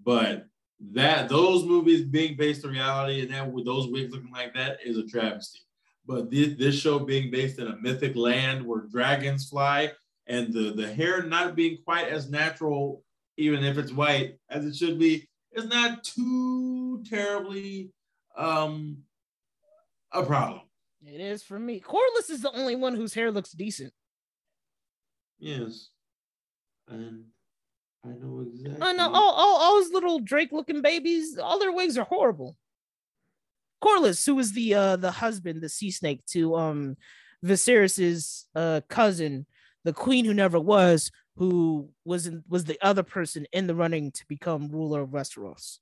But 0.05 0.47
that 0.93 1.29
those 1.29 1.65
movies 1.65 2.05
being 2.05 2.37
based 2.37 2.65
in 2.65 2.71
reality 2.71 3.23
and 3.23 3.31
that 3.33 3.51
with 3.51 3.65
those 3.65 3.89
wigs 3.89 4.13
looking 4.13 4.33
like 4.33 4.55
that 4.55 4.79
is 4.85 4.99
a 4.99 5.07
travesty. 5.07 5.61
But 6.07 6.31
this, 6.31 6.57
this 6.59 6.79
show 6.79 6.99
being 6.99 7.31
based 7.31 7.59
in 7.59 7.67
a 7.67 7.77
mythic 7.77 8.17
land 8.17 8.65
where 8.65 8.83
dragons 8.83 9.49
fly 9.49 9.93
and 10.27 10.53
the, 10.53 10.73
the 10.73 10.93
hair 10.93 11.23
not 11.23 11.57
being 11.57 11.79
quite 11.85 12.09
as 12.09 12.31
natural, 12.31 13.03
even 13.37 13.65
if 13.65 13.79
it's 13.79 13.93
white, 13.93 14.37
as 14.51 14.65
it 14.65 14.77
should 14.77 14.99
be, 14.99 15.29
is 15.53 15.67
not 15.67 16.05
too 16.05 17.03
terribly 17.09 17.91
um 18.37 18.99
a 20.13 20.23
problem. 20.23 20.61
It 21.05 21.21
is 21.21 21.43
for 21.43 21.59
me. 21.59 21.81
Corlys 21.81 22.31
is 22.31 22.43
the 22.43 22.53
only 22.53 22.77
one 22.77 22.95
whose 22.95 23.15
hair 23.15 23.31
looks 23.31 23.53
decent. 23.53 23.93
Yes. 25.39 25.89
And 26.89 27.25
I 28.05 28.09
know 28.09 28.47
exactly. 28.47 28.79
Oh 28.81 28.93
no, 28.93 29.09
all, 29.13 29.33
all, 29.33 29.57
all 29.57 29.81
those 29.81 29.93
little 29.93 30.21
Drake 30.21 30.53
looking 30.53 30.83
babies, 30.83 31.39
all 31.39 31.59
their 31.59 31.73
wigs 31.73 31.99
are 31.99 32.05
horrible. 32.05 32.57
Corlys, 33.83 34.25
who 34.27 34.35
was 34.35 34.53
the 34.53 34.75
uh 34.75 34.97
the 34.97 35.11
husband, 35.11 35.61
the 35.61 35.69
sea 35.69 35.91
snake 35.91 36.25
to 36.27 36.57
um 36.57 36.97
Viserys's 37.45 38.47
uh 38.55 38.81
cousin, 38.89 39.47
the 39.85 39.93
queen 39.93 40.25
who 40.25 40.35
never 40.35 40.59
was, 40.59 41.11
who 41.37 41.91
was 42.05 42.27
in, 42.27 42.43
was 42.49 42.65
the 42.65 42.79
other 42.83 43.03
person 43.03 43.47
in 43.53 43.67
the 43.67 43.75
running 43.75 44.11
to 44.13 44.25
become 44.27 44.69
ruler 44.69 45.03
of 45.03 45.11
Westeros. 45.11 45.79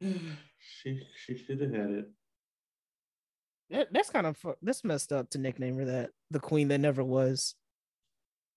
she 0.00 1.02
she 1.16 1.36
should 1.36 1.60
have 1.60 1.72
had 1.72 1.90
it. 1.90 2.10
That, 3.70 3.92
that's 3.92 4.10
kind 4.10 4.26
of 4.26 4.36
that's 4.60 4.84
messed 4.84 5.12
up 5.12 5.30
to 5.30 5.38
nickname 5.38 5.76
her 5.76 5.84
that 5.86 6.10
the 6.30 6.40
queen 6.40 6.68
that 6.68 6.78
never 6.78 7.02
was. 7.04 7.54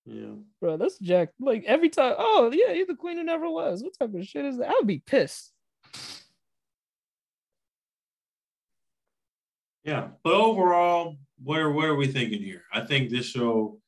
Yeah, 0.05 0.35
bro, 0.61 0.77
that's 0.77 0.99
Jack. 0.99 1.29
Like 1.39 1.63
every 1.65 1.89
time, 1.89 2.15
oh 2.17 2.51
yeah, 2.53 2.73
you're 2.73 2.85
the 2.85 2.95
queen 2.95 3.17
who 3.17 3.23
never 3.23 3.49
was. 3.49 3.83
What 3.83 3.97
type 3.97 4.13
of 4.13 4.25
shit 4.25 4.45
is 4.45 4.57
that? 4.57 4.69
I 4.69 4.73
would 4.73 4.87
be 4.87 4.99
pissed. 4.99 5.51
Yeah, 9.83 10.09
but 10.23 10.33
overall, 10.33 11.15
what 11.43 11.59
are 11.59 11.71
what 11.71 11.85
are 11.85 11.95
we 11.95 12.07
thinking 12.07 12.41
here? 12.41 12.63
I 12.71 12.81
think 12.81 13.09
this 13.09 13.25
show 13.25 13.79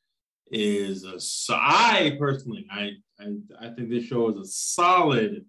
is 0.52 1.04
a. 1.04 1.20
So 1.20 1.56
I 1.56 2.16
personally, 2.20 2.66
I 2.72 2.92
I 3.20 3.36
I 3.60 3.70
think 3.70 3.90
this 3.90 4.06
show 4.06 4.30
is 4.30 4.38
a 4.38 4.46
solid 4.46 5.46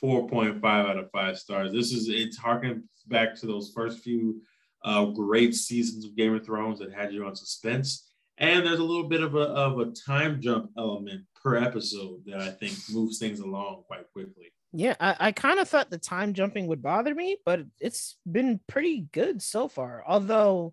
four 0.00 0.28
point 0.28 0.60
five 0.60 0.86
out 0.86 0.98
of 0.98 1.10
five 1.10 1.38
stars. 1.38 1.72
This 1.72 1.92
is 1.92 2.08
it's 2.08 2.38
harkens 2.38 2.82
back 3.06 3.34
to 3.36 3.46
those 3.46 3.72
first 3.74 4.00
few 4.00 4.40
uh, 4.84 5.06
great 5.06 5.54
seasons 5.54 6.04
of 6.04 6.16
Game 6.16 6.34
of 6.34 6.44
Thrones 6.44 6.78
that 6.78 6.92
had 6.92 7.12
you 7.12 7.26
on 7.26 7.36
suspense. 7.36 8.09
And 8.40 8.66
there's 8.66 8.78
a 8.78 8.84
little 8.84 9.08
bit 9.08 9.22
of 9.22 9.34
a, 9.34 9.40
of 9.40 9.78
a 9.78 9.92
time 9.92 10.40
jump 10.40 10.70
element 10.76 11.24
per 11.42 11.56
episode 11.56 12.22
that 12.26 12.40
I 12.40 12.48
think 12.48 12.74
moves 12.90 13.18
things 13.18 13.40
along 13.40 13.84
quite 13.86 14.10
quickly. 14.12 14.52
Yeah, 14.72 14.94
I, 14.98 15.16
I 15.18 15.32
kind 15.32 15.60
of 15.60 15.68
thought 15.68 15.90
the 15.90 15.98
time 15.98 16.32
jumping 16.32 16.66
would 16.68 16.82
bother 16.82 17.14
me, 17.14 17.36
but 17.44 17.60
it's 17.80 18.16
been 18.30 18.60
pretty 18.66 19.06
good 19.12 19.42
so 19.42 19.68
far. 19.68 20.02
Although 20.06 20.72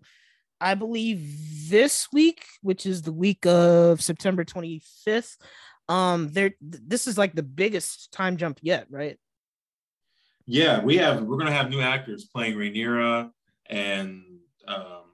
I 0.60 0.76
believe 0.76 1.68
this 1.68 2.08
week, 2.12 2.44
which 2.62 2.86
is 2.86 3.02
the 3.02 3.12
week 3.12 3.44
of 3.44 4.00
September 4.00 4.44
25th, 4.44 5.36
um, 5.88 6.30
there 6.32 6.52
this 6.60 7.06
is 7.06 7.18
like 7.18 7.34
the 7.34 7.42
biggest 7.42 8.12
time 8.12 8.36
jump 8.36 8.58
yet, 8.62 8.86
right? 8.90 9.18
Yeah, 10.46 10.82
we 10.82 10.96
have 10.98 11.22
we're 11.22 11.38
gonna 11.38 11.52
have 11.52 11.70
new 11.70 11.80
actors 11.80 12.24
playing 12.24 12.56
Rhaenyra 12.56 13.30
and 13.66 14.22
um, 14.66 15.04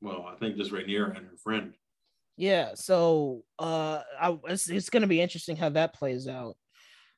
well, 0.00 0.26
I 0.30 0.36
think 0.36 0.56
just 0.56 0.72
Rhaenyra 0.72 1.16
and 1.16 1.26
her 1.26 1.36
friend. 1.42 1.74
Yeah, 2.36 2.70
so 2.74 3.42
uh, 3.58 4.00
I, 4.20 4.38
it's, 4.48 4.68
it's 4.70 4.90
gonna 4.90 5.06
be 5.06 5.20
interesting 5.20 5.56
how 5.56 5.68
that 5.70 5.94
plays 5.94 6.26
out. 6.28 6.56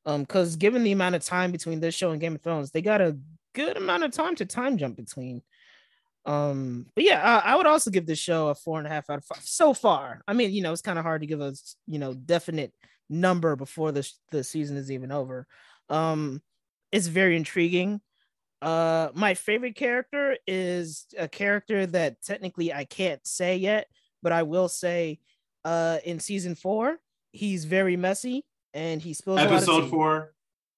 Um, 0.04 0.22
because 0.22 0.56
given 0.56 0.82
the 0.82 0.92
amount 0.92 1.14
of 1.14 1.24
time 1.24 1.52
between 1.52 1.78
this 1.80 1.94
show 1.94 2.10
and 2.10 2.20
Game 2.20 2.34
of 2.34 2.42
Thrones, 2.42 2.72
they 2.72 2.82
got 2.82 3.00
a 3.00 3.16
good 3.54 3.76
amount 3.76 4.02
of 4.02 4.10
time 4.10 4.34
to 4.36 4.46
time 4.46 4.76
jump 4.76 4.96
between. 4.96 5.42
Um, 6.24 6.86
but 6.94 7.04
yeah, 7.04 7.20
I, 7.22 7.52
I 7.52 7.56
would 7.56 7.66
also 7.66 7.90
give 7.90 8.06
this 8.06 8.18
show 8.18 8.48
a 8.48 8.54
four 8.54 8.78
and 8.78 8.86
a 8.86 8.90
half 8.90 9.10
out 9.10 9.18
of 9.18 9.24
five 9.24 9.42
so 9.42 9.74
far. 9.74 10.22
I 10.26 10.32
mean, 10.32 10.52
you 10.52 10.62
know, 10.62 10.72
it's 10.72 10.82
kind 10.82 10.98
of 10.98 11.04
hard 11.04 11.20
to 11.22 11.26
give 11.26 11.40
a 11.40 11.54
you 11.86 11.98
know 11.98 12.14
definite 12.14 12.72
number 13.08 13.56
before 13.56 13.92
the 13.92 14.08
the 14.30 14.42
season 14.44 14.76
is 14.76 14.90
even 14.90 15.12
over. 15.12 15.46
Um, 15.88 16.42
it's 16.90 17.06
very 17.06 17.36
intriguing. 17.36 18.00
Uh, 18.60 19.08
my 19.14 19.34
favorite 19.34 19.74
character 19.74 20.36
is 20.46 21.06
a 21.18 21.26
character 21.28 21.86
that 21.86 22.22
technically 22.22 22.72
I 22.72 22.84
can't 22.84 23.24
say 23.26 23.56
yet, 23.56 23.88
but 24.22 24.32
I 24.32 24.42
will 24.42 24.68
say, 24.68 25.18
uh, 25.64 25.98
in 26.04 26.20
season 26.20 26.54
four, 26.54 26.98
he's 27.32 27.64
very 27.64 27.96
messy 27.96 28.44
and 28.74 29.02
he 29.02 29.14
spills 29.14 29.40
episode 29.40 29.90
four. 29.90 30.32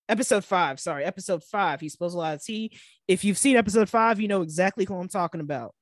Episode 0.08 0.44
five 0.44 0.78
sorry 0.80 1.04
episode 1.04 1.42
five 1.42 1.80
he 1.80 1.88
spills 1.88 2.14
a 2.14 2.18
lot 2.18 2.34
of 2.34 2.44
tea. 2.44 2.78
If 3.08 3.24
you've 3.24 3.38
seen 3.38 3.56
episode 3.56 3.88
five 3.88 4.20
you 4.20 4.28
know 4.28 4.42
exactly 4.42 4.84
who 4.84 4.94
i'm 4.94 5.08
talking 5.08 5.40
about. 5.40 5.74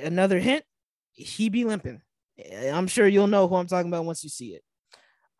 Another 0.00 0.38
hint 0.38 0.64
he 1.12 1.48
be 1.48 1.64
limping. 1.64 2.00
I'm 2.62 2.86
sure 2.86 3.06
you'll 3.06 3.26
know 3.26 3.48
who 3.48 3.56
i'm 3.56 3.66
talking 3.66 3.90
about 3.90 4.04
once 4.04 4.22
you 4.22 4.30
see 4.30 4.54
it. 4.54 4.62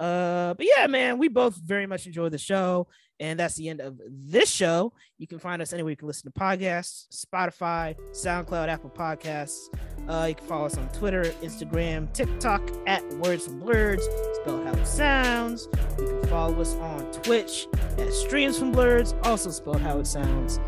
Uh 0.01 0.55
but 0.55 0.67
yeah 0.67 0.87
man 0.87 1.19
we 1.19 1.29
both 1.29 1.57
very 1.57 1.87
much 1.87 2.07
enjoy 2.07 2.29
the 2.29 2.39
show 2.39 2.89
and 3.21 3.39
that's 3.39 3.55
the 3.55 3.69
end 3.69 3.81
of 3.81 4.01
this 4.09 4.51
show. 4.51 4.93
You 5.19 5.29
can 5.29 5.39
find 5.39 5.63
us 5.63 5.73
anywhere 5.73 5.91
you 5.91 5.97
can 5.97 6.09
listen 6.09 6.33
to 6.33 6.39
podcasts, 6.39 7.07
Spotify, 7.15 7.95
SoundCloud, 8.11 8.69
Apple 8.69 8.91
Podcasts. 8.91 9.69
Uh, 10.09 10.27
you 10.29 10.35
can 10.35 10.47
follow 10.47 10.67
us 10.67 10.77
on 10.77 10.89
Twitter, 10.89 11.25
Instagram, 11.43 12.13
TikTok 12.13 12.63
at 12.87 13.03
Words 13.15 13.47
from 13.47 13.61
Blurs, 13.61 14.05
spelled 14.43 14.67
how 14.67 14.73
it 14.73 14.87
sounds. 14.87 15.69
You 15.99 16.07
can 16.07 16.29
follow 16.29 16.61
us 16.61 16.75
on 16.75 17.11
Twitch 17.13 17.67
at 17.99 18.13
Streams 18.13 18.59
from 18.59 18.73
Blurs, 18.73 19.15
also 19.23 19.51
spelled 19.51 19.81
how 19.81 19.99
it 19.99 20.07
sounds. 20.07 20.61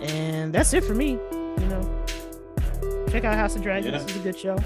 And 0.00 0.52
that's 0.52 0.72
it 0.72 0.84
for 0.84 0.94
me. 0.94 1.18
You 1.32 1.66
know, 1.68 2.04
check 3.10 3.24
out 3.24 3.36
House 3.36 3.56
of 3.56 3.62
Dragons. 3.62 3.92
Yeah. 3.92 3.98
This 3.98 4.10
is 4.10 4.16
a 4.16 4.24
good 4.24 4.38
show. 4.38 4.56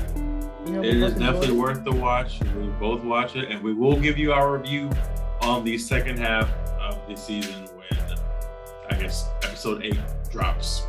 You 0.66 0.72
know, 0.74 0.82
it 0.82 0.96
is 0.96 1.14
definitely 1.14 1.52
worth 1.56 1.82
the 1.82 1.92
watch. 1.92 2.38
We 2.56 2.68
both 2.78 3.02
watch 3.02 3.34
it, 3.34 3.50
and 3.50 3.60
we 3.62 3.72
will 3.74 3.98
give 3.98 4.16
you 4.18 4.32
our 4.32 4.56
review 4.56 4.88
on 5.40 5.64
the 5.64 5.76
second 5.76 6.18
half 6.18 6.48
of 6.78 6.96
the 7.08 7.16
season 7.16 7.64
when 7.74 8.18
I 8.88 9.00
guess 9.00 9.28
episode 9.42 9.82
eight 9.82 9.98
drops. 10.30 10.86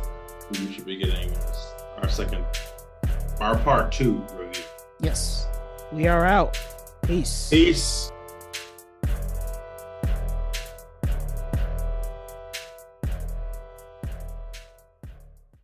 We 0.52 0.72
should 0.72 0.86
be 0.86 0.96
getting 0.96 1.32
our 1.96 2.08
second, 2.08 2.44
our 3.40 3.58
part 3.58 3.92
two 3.92 4.24
review. 4.36 4.64
Yes. 5.00 5.46
We 5.92 6.06
are 6.06 6.24
out. 6.24 6.58
Peace. 7.02 7.48
Peace. 7.50 8.10